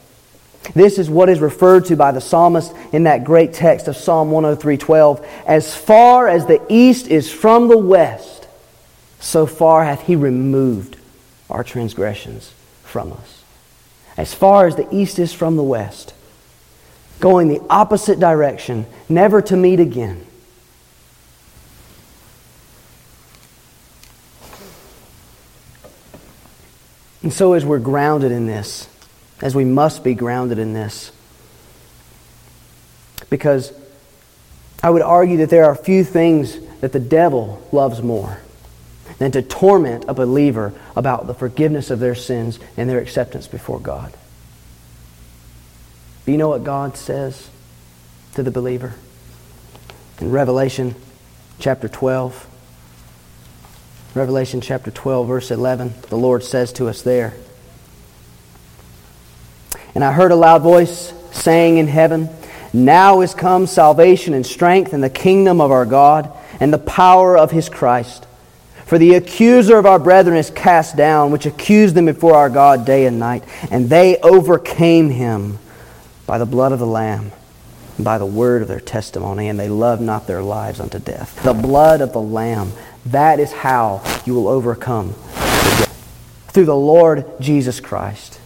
This 0.74 0.98
is 0.98 1.10
what 1.10 1.30
is 1.30 1.40
referred 1.40 1.86
to 1.86 1.96
by 1.96 2.12
the 2.12 2.22
psalmist 2.22 2.74
in 2.92 3.04
that 3.04 3.24
great 3.24 3.54
text 3.54 3.88
of 3.88 3.96
Psalm 3.96 4.32
103:12, 4.32 5.24
as 5.46 5.76
far 5.76 6.28
as 6.28 6.48
the 6.48 6.62
east 6.70 7.08
is 7.08 7.32
from 7.32 7.68
the 7.68 7.78
west, 7.78 8.45
so 9.26 9.48
far 9.48 9.84
hath 9.84 10.04
he 10.04 10.16
removed 10.16 10.98
our 11.50 11.64
transgressions 11.64 12.54
from 12.84 13.12
us. 13.12 13.44
As 14.16 14.36
far 14.36 14.68
as 14.68 14.76
the 14.76 14.88
east 14.96 15.18
is 15.18 15.34
from 15.34 15.56
the 15.56 15.64
west, 15.64 16.14
going 17.20 17.48
the 17.48 17.62
opposite 17.68 18.20
direction, 18.20 18.86
never 19.10 19.42
to 19.42 19.58
meet 19.58 19.80
again. 19.80 20.28
And 27.24 27.34
so, 27.34 27.54
as 27.54 27.66
we're 27.66 27.80
grounded 27.80 28.32
in 28.32 28.46
this, 28.46 28.88
as 29.42 29.56
we 29.56 29.66
must 29.66 30.04
be 30.04 30.14
grounded 30.14 30.60
in 30.60 30.74
this, 30.74 31.12
because 33.32 33.74
I 34.84 34.92
would 34.92 35.02
argue 35.02 35.38
that 35.38 35.50
there 35.50 35.66
are 35.66 35.74
few 35.74 36.04
things 36.04 36.60
that 36.82 36.92
the 36.92 37.00
devil 37.00 37.68
loves 37.72 38.04
more 38.04 38.40
than 39.18 39.32
to 39.32 39.42
torment 39.42 40.06
a 40.08 40.14
believer 40.14 40.74
about 40.96 41.28
the 41.28 41.34
forgiveness 41.34 41.90
of 41.90 42.00
their 42.00 42.16
sins 42.16 42.60
and 42.76 42.90
their 42.90 43.00
acceptance 43.00 43.48
before 43.48 43.80
God. 43.80 44.14
Do 46.26 46.32
you 46.32 46.38
know 46.38 46.50
what 46.50 46.64
God 46.64 46.98
says 46.98 47.50
to 48.34 48.44
the 48.44 48.52
believer? 48.52 48.96
In 50.20 50.32
Revelation 50.32 50.96
chapter 51.60 51.88
12, 51.88 52.48
Revelation 54.16 54.62
chapter 54.62 54.92
12, 54.92 55.28
verse 55.28 55.52
11, 55.52 55.94
the 56.10 56.18
Lord 56.18 56.44
says 56.44 56.72
to 56.74 56.88
us 56.88 57.02
there 57.02 57.34
And 59.94 60.04
I 60.04 60.14
heard 60.14 60.32
a 60.32 60.36
loud 60.36 60.62
voice 60.62 61.14
saying 61.32 61.78
in 61.78 61.88
heaven, 61.88 62.30
Now 62.74 63.22
is 63.22 63.34
come 63.34 63.68
salvation 63.68 64.34
and 64.34 64.46
strength 64.46 64.94
and 64.94 65.04
the 65.04 65.10
kingdom 65.10 65.62
of 65.62 65.72
our 65.72 65.86
God 65.86 66.32
and 66.60 66.72
the 66.72 66.78
power 66.78 67.38
of 67.38 67.52
his 67.52 67.70
Christ. 67.70 68.26
For 68.86 68.98
the 68.98 69.16
accuser 69.16 69.78
of 69.78 69.86
our 69.86 70.00
brethren 70.00 70.38
is 70.38 70.50
cast 70.50 70.96
down, 70.96 71.32
which 71.32 71.46
accused 71.46 71.96
them 71.96 72.06
before 72.06 72.36
our 72.36 72.50
God 72.50 72.86
day 72.86 73.06
and 73.06 73.20
night, 73.20 73.44
and 73.72 73.90
they 73.90 74.18
overcame 74.18 75.10
him 75.10 75.60
by 76.28 76.38
the 76.38 76.46
blood 76.46 76.72
of 76.72 76.80
the 76.80 76.86
Lamb 76.88 77.32
and 77.96 78.06
by 78.06 78.18
the 78.18 78.26
word 78.26 78.62
of 78.62 78.68
their 78.68 78.80
testimony, 78.80 79.48
and 79.48 79.60
they 79.60 79.70
loved 79.70 80.02
not 80.02 80.28
their 80.28 80.44
lives 80.44 80.80
unto 80.80 81.00
death. 81.00 81.42
The 81.44 81.54
blood 81.54 82.02
of 82.02 82.14
the 82.14 82.22
Lamb 82.22 82.72
that 83.08 83.40
is 83.40 83.52
how 83.52 84.02
you 84.26 84.34
will 84.34 84.48
overcome 84.48 85.14
through 86.48 86.66
the 86.66 86.76
Lord 86.76 87.26
Jesus 87.40 87.80
Christ. 87.80 88.40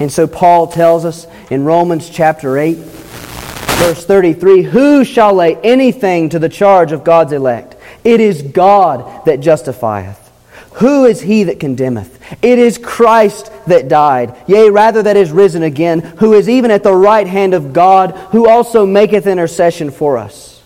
And 0.00 0.10
so 0.12 0.26
Paul 0.26 0.66
tells 0.66 1.04
us 1.04 1.26
in 1.50 1.64
Romans 1.64 2.10
chapter 2.10 2.58
8, 2.58 2.74
verse 2.76 4.04
33 4.04 4.62
Who 4.62 5.04
shall 5.04 5.34
lay 5.34 5.56
anything 5.56 6.28
to 6.30 6.38
the 6.38 6.48
charge 6.48 6.92
of 6.92 7.04
God's 7.04 7.32
elect? 7.32 7.76
It 8.04 8.20
is 8.20 8.42
God 8.42 9.24
that 9.26 9.40
justifieth. 9.40 10.28
Who 10.74 11.06
is 11.06 11.20
he 11.20 11.44
that 11.44 11.58
condemneth? 11.58 12.20
It 12.42 12.58
is 12.58 12.78
Christ 12.78 13.50
that 13.66 13.88
died, 13.88 14.36
yea, 14.46 14.70
rather 14.70 15.02
that 15.02 15.16
is 15.16 15.32
risen 15.32 15.64
again, 15.64 16.00
who 16.00 16.34
is 16.34 16.48
even 16.48 16.70
at 16.70 16.84
the 16.84 16.94
right 16.94 17.26
hand 17.26 17.52
of 17.52 17.72
God, 17.72 18.12
who 18.30 18.48
also 18.48 18.86
maketh 18.86 19.26
intercession 19.26 19.90
for 19.90 20.18
us. 20.18 20.62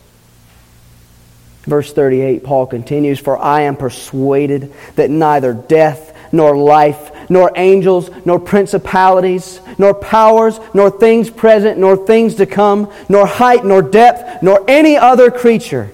Verse 1.62 1.92
38, 1.92 2.44
Paul 2.44 2.66
continues, 2.66 3.20
For 3.20 3.38
I 3.38 3.62
am 3.62 3.76
persuaded 3.76 4.74
that 4.96 5.08
neither 5.08 5.54
death, 5.54 6.14
nor 6.30 6.56
life, 6.56 7.30
nor 7.30 7.50
angels, 7.56 8.10
nor 8.26 8.38
principalities, 8.38 9.60
nor 9.78 9.94
powers, 9.94 10.60
nor 10.74 10.90
things 10.90 11.30
present, 11.30 11.78
nor 11.78 11.96
things 11.96 12.34
to 12.34 12.46
come, 12.46 12.92
nor 13.08 13.26
height, 13.26 13.64
nor 13.64 13.80
depth, 13.80 14.42
nor 14.42 14.62
any 14.68 14.96
other 14.96 15.30
creature 15.30 15.90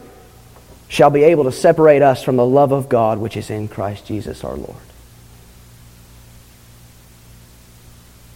shall 0.89 1.11
be 1.11 1.23
able 1.23 1.45
to 1.45 1.53
separate 1.53 2.03
us 2.03 2.23
from 2.23 2.37
the 2.37 2.47
love 2.47 2.73
of 2.73 2.89
God 2.89 3.19
which 3.19 3.37
is 3.37 3.51
in 3.51 3.69
Christ 3.69 4.07
Jesus 4.07 4.43
our 4.43 4.57
Lord. 4.57 4.77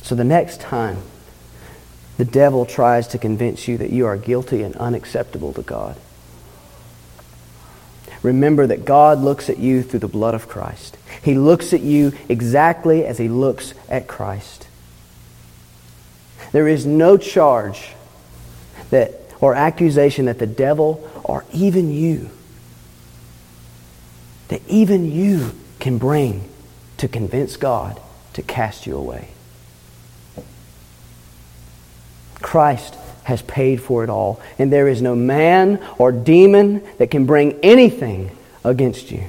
So 0.02 0.14
the 0.14 0.24
next 0.24 0.60
time 0.60 0.98
the 2.18 2.24
devil 2.26 2.66
tries 2.66 3.08
to 3.08 3.18
convince 3.18 3.66
you 3.66 3.78
that 3.78 3.90
you 3.90 4.06
are 4.06 4.16
guilty 4.18 4.62
and 4.62 4.76
unacceptable 4.76 5.54
to 5.54 5.62
God, 5.62 5.96
remember 8.22 8.66
that 8.66 8.84
God 8.84 9.18
looks 9.20 9.48
at 9.48 9.58
you 9.58 9.82
through 9.82 10.00
the 10.00 10.08
blood 10.08 10.34
of 10.34 10.48
Christ. 10.48 10.98
He 11.22 11.34
looks 11.34 11.72
at 11.72 11.80
you 11.80 12.12
exactly 12.28 13.06
as 13.06 13.16
he 13.16 13.28
looks 13.28 13.72
at 13.88 14.06
Christ. 14.06 14.68
There 16.52 16.68
is 16.68 16.84
no 16.84 17.16
charge 17.16 17.92
that 18.90 19.14
or 19.40 19.54
accusation 19.54 20.26
that 20.26 20.38
the 20.38 20.46
devil 20.46 21.08
or 21.24 21.44
even 21.52 21.90
you 21.90 22.30
that 24.52 24.60
even 24.68 25.10
you 25.10 25.50
can 25.80 25.96
bring 25.96 26.46
to 26.98 27.08
convince 27.08 27.56
God 27.56 27.98
to 28.34 28.42
cast 28.42 28.86
you 28.86 28.96
away. 28.96 29.28
Christ 32.42 32.94
has 33.24 33.40
paid 33.40 33.80
for 33.80 34.04
it 34.04 34.10
all, 34.10 34.42
and 34.58 34.70
there 34.70 34.88
is 34.88 35.00
no 35.00 35.14
man 35.14 35.82
or 35.96 36.12
demon 36.12 36.82
that 36.98 37.10
can 37.10 37.24
bring 37.24 37.58
anything 37.62 38.36
against 38.62 39.10
you. 39.10 39.24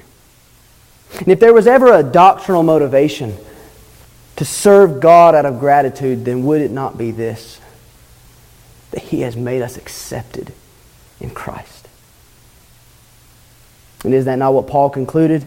And 1.20 1.30
if 1.30 1.40
there 1.40 1.54
was 1.54 1.68
ever 1.68 1.94
a 1.94 2.04
doctrinal 2.04 2.64
motivation 2.64 3.38
to 4.36 4.44
serve 4.44 5.00
God 5.00 5.36
out 5.36 5.46
of 5.46 5.58
gratitude, 5.58 6.26
then 6.26 6.44
would 6.44 6.60
it 6.60 6.72
not 6.72 6.98
be 6.98 7.12
this? 7.12 7.62
That 8.92 9.04
He 9.04 9.22
has 9.22 9.38
made 9.38 9.62
us 9.62 9.78
accepted 9.78 10.52
in 11.22 11.30
Christ. 11.30 11.73
And 14.04 14.14
is 14.14 14.26
that 14.26 14.38
not 14.38 14.54
what 14.54 14.68
Paul 14.68 14.90
concluded 14.90 15.46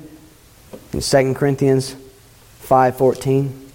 in 0.92 1.00
2 1.00 1.34
Corinthians 1.34 1.94
5:14? 2.62 3.66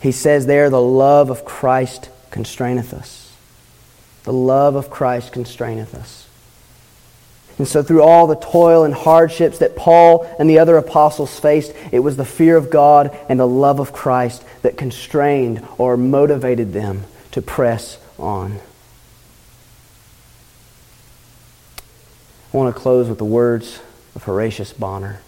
He 0.00 0.12
says 0.12 0.46
there, 0.46 0.70
the 0.70 0.80
love 0.80 1.30
of 1.30 1.44
Christ 1.44 2.08
constraineth 2.30 2.94
us. 2.94 3.32
The 4.24 4.32
love 4.32 4.74
of 4.74 4.90
Christ 4.90 5.32
constraineth 5.32 5.94
us. 5.94 6.26
And 7.58 7.68
so, 7.68 7.82
through 7.82 8.02
all 8.02 8.26
the 8.26 8.36
toil 8.36 8.82
and 8.82 8.94
hardships 8.94 9.58
that 9.58 9.76
Paul 9.76 10.26
and 10.38 10.48
the 10.48 10.58
other 10.58 10.76
apostles 10.78 11.38
faced, 11.38 11.74
it 11.92 11.98
was 11.98 12.16
the 12.16 12.24
fear 12.24 12.56
of 12.56 12.70
God 12.70 13.16
and 13.28 13.38
the 13.38 13.46
love 13.46 13.78
of 13.78 13.92
Christ 13.92 14.42
that 14.62 14.78
constrained 14.78 15.66
or 15.76 15.96
motivated 15.96 16.72
them 16.72 17.04
to 17.32 17.42
press 17.42 17.98
on. 18.18 18.58
I 22.52 22.56
want 22.56 22.74
to 22.74 22.80
close 22.80 23.08
with 23.08 23.18
the 23.18 23.24
words 23.24 23.80
of 24.14 24.24
Horatius 24.24 24.74
Bonar. 24.74 25.20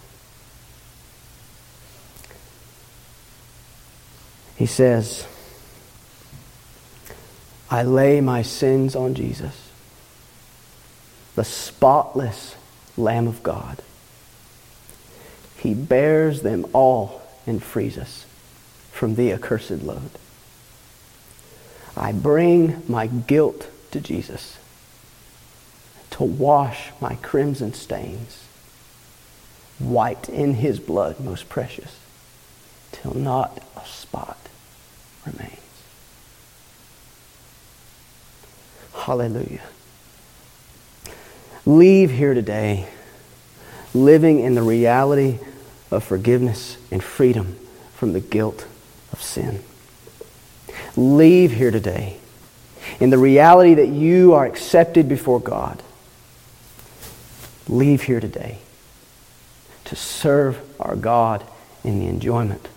He 4.57 4.67
says, 4.67 5.27
I 7.71 7.83
lay 7.83 8.21
my 8.21 8.43
sins 8.43 8.95
on 8.95 9.15
Jesus, 9.15 9.71
the 11.35 11.45
spotless 11.45 12.57
Lamb 12.97 13.27
of 13.27 13.43
God. 13.43 13.83
He 15.57 15.73
bears 15.73 16.43
them 16.43 16.67
all 16.75 17.23
and 17.47 17.63
frees 17.63 17.97
us 17.97 18.27
from 18.93 19.15
the 19.15 19.33
accursed 19.33 19.83
load. 19.83 20.11
I 21.97 22.13
bring 22.13 22.83
my 22.87 23.07
guilt 23.07 23.69
to 23.93 24.01
Jesus 24.01 24.59
to 26.15 26.23
wash 26.23 26.93
my 27.01 27.17
crimson 27.17 27.75
stains, 27.75 28.45
white 29.81 30.29
in 30.29 30.55
his 30.55 30.79
blood 30.79 31.19
most 31.19 31.49
precious, 31.49 31.99
till 32.93 33.15
not 33.15 33.61
a 33.77 33.85
spot 33.85 34.39
remains. 35.27 35.59
Hallelujah. 38.95 39.63
Leave 41.67 42.13
here 42.13 42.33
today 42.33 42.87
living 43.93 44.39
in 44.39 44.55
the 44.55 44.63
reality 44.63 45.41
of 45.91 46.05
forgiveness 46.05 46.79
and 46.93 47.03
freedom 47.03 47.59
from 47.95 48.13
the 48.13 48.21
guilt 48.21 48.69
of 49.13 49.21
sin. 49.21 49.65
Leave 50.97 51.51
here 51.51 51.73
today 51.73 52.19
in 53.01 53.11
the 53.11 53.19
reality 53.19 53.75
that 53.75 53.89
you 53.89 54.33
are 54.33 54.47
accepted 54.47 55.09
before 55.09 55.41
God 55.41 55.83
leave 57.69 58.03
here 58.03 58.21
today 58.21 58.59
to 59.85 59.97
serve 59.97 60.61
our 60.81 60.97
God 60.97 61.45
in 61.83 61.99
the 61.99 62.07
enjoyment 62.07 62.69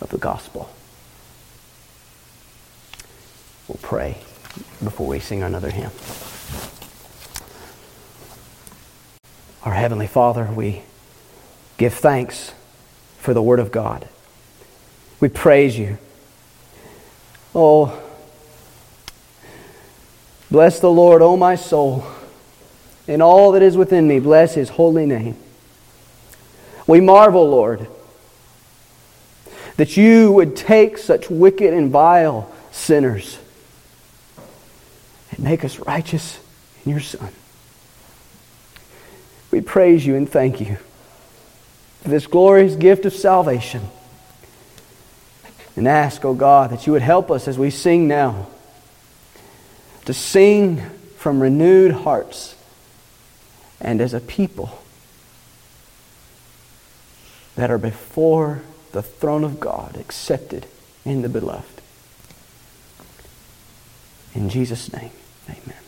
of 0.00 0.10
the 0.10 0.18
gospel. 0.18 0.70
We'll 3.66 3.78
pray 3.82 4.18
before 4.82 5.06
we 5.06 5.20
sing 5.20 5.42
another 5.42 5.70
hymn. 5.70 5.90
Our 9.64 9.74
Heavenly 9.74 10.06
Father, 10.06 10.44
we 10.46 10.82
give 11.76 11.94
thanks 11.94 12.52
for 13.18 13.34
the 13.34 13.42
Word 13.42 13.60
of 13.60 13.70
God. 13.70 14.08
We 15.20 15.28
praise 15.28 15.76
you. 15.78 15.98
Oh, 17.54 18.00
bless 20.50 20.80
the 20.80 20.90
Lord, 20.90 21.22
O 21.22 21.32
oh 21.32 21.36
my 21.36 21.56
soul 21.56 22.06
and 23.08 23.22
all 23.22 23.52
that 23.52 23.62
is 23.62 23.76
within 23.76 24.06
me. 24.06 24.20
Bless 24.20 24.54
his 24.54 24.68
holy 24.68 25.06
name. 25.06 25.36
We 26.86 27.00
marvel, 27.00 27.48
Lord, 27.48 27.86
that 29.76 29.96
you 29.96 30.30
would 30.32 30.56
take 30.56 30.98
such 30.98 31.30
wicked 31.30 31.72
and 31.72 31.90
vile 31.90 32.52
sinners 32.70 33.38
and 35.30 35.40
make 35.40 35.64
us 35.64 35.78
righteous 35.80 36.38
in 36.84 36.92
your 36.92 37.00
Son. 37.00 37.30
We 39.50 39.60
praise 39.62 40.04
you 40.04 40.14
and 40.14 40.28
thank 40.28 40.60
you 40.60 40.76
for 42.02 42.10
this 42.10 42.26
glorious 42.26 42.76
gift 42.76 43.06
of 43.06 43.12
salvation. 43.12 43.82
And 45.76 45.86
ask, 45.86 46.24
O 46.24 46.30
oh 46.30 46.34
God, 46.34 46.70
that 46.70 46.86
you 46.86 46.92
would 46.92 47.02
help 47.02 47.30
us 47.30 47.46
as 47.46 47.56
we 47.56 47.70
sing 47.70 48.08
now 48.08 48.48
to 50.06 50.12
sing 50.12 50.82
from 51.16 51.40
renewed 51.40 51.92
hearts 51.92 52.56
and 53.80 54.00
as 54.00 54.14
a 54.14 54.20
people 54.20 54.82
that 57.56 57.70
are 57.70 57.78
before 57.78 58.62
the 58.92 59.02
throne 59.02 59.44
of 59.44 59.60
God, 59.60 59.96
accepted 59.96 60.66
in 61.04 61.22
the 61.22 61.28
beloved. 61.28 61.82
In 64.34 64.48
Jesus' 64.48 64.92
name, 64.92 65.10
amen. 65.48 65.87